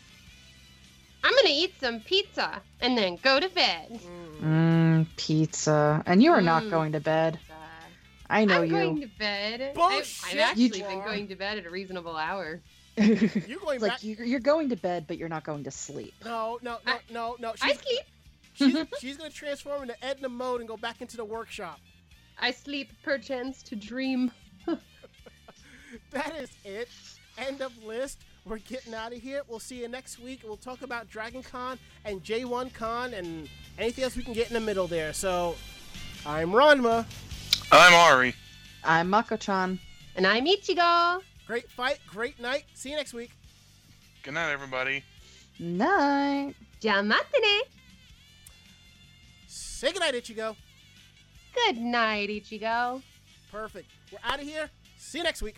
[1.23, 3.99] I'm gonna eat some pizza and then go to bed.
[4.41, 4.41] Mm.
[4.41, 6.01] Mmm, pizza.
[6.07, 6.69] And you are not Mm.
[6.71, 7.39] going to bed.
[8.29, 8.71] I know I'm you.
[8.71, 9.61] going to bed.
[9.61, 12.61] I've, Bullshit, I've actually you been going to bed at a reasonable hour.
[13.47, 14.03] You're going like back.
[14.03, 16.13] you, you're going to bed, but you're not going to sleep.
[16.25, 17.53] No, no, no, I- no, no.
[17.61, 17.99] I She's, sleep.
[18.53, 21.79] she's, she's going to transform into Edna mode and go back into the workshop.
[22.39, 24.31] I sleep perchance to dream.
[26.11, 26.87] That is it.
[27.37, 28.19] End of list.
[28.45, 29.41] We're getting out of here.
[29.47, 30.41] We'll see you next week.
[30.43, 34.53] We'll talk about Dragon Con and J1 Con and anything else we can get in
[34.53, 35.13] the middle there.
[35.13, 35.55] So,
[36.25, 37.05] I'm Ranma.
[37.71, 38.33] I'm Ari.
[38.83, 39.79] I'm Mako-chan.
[40.15, 41.21] And I'm Ichigo.
[41.51, 42.63] Great fight, great night.
[42.73, 43.31] See you next week.
[44.23, 45.03] Good night, everybody.
[45.59, 46.55] Night.
[46.79, 47.59] Jamatane.
[49.47, 50.55] Say goodnight, Ichigo.
[51.53, 53.01] Good night, Ichigo.
[53.51, 53.91] Perfect.
[54.13, 54.69] We're out of here.
[54.97, 55.57] See you next week.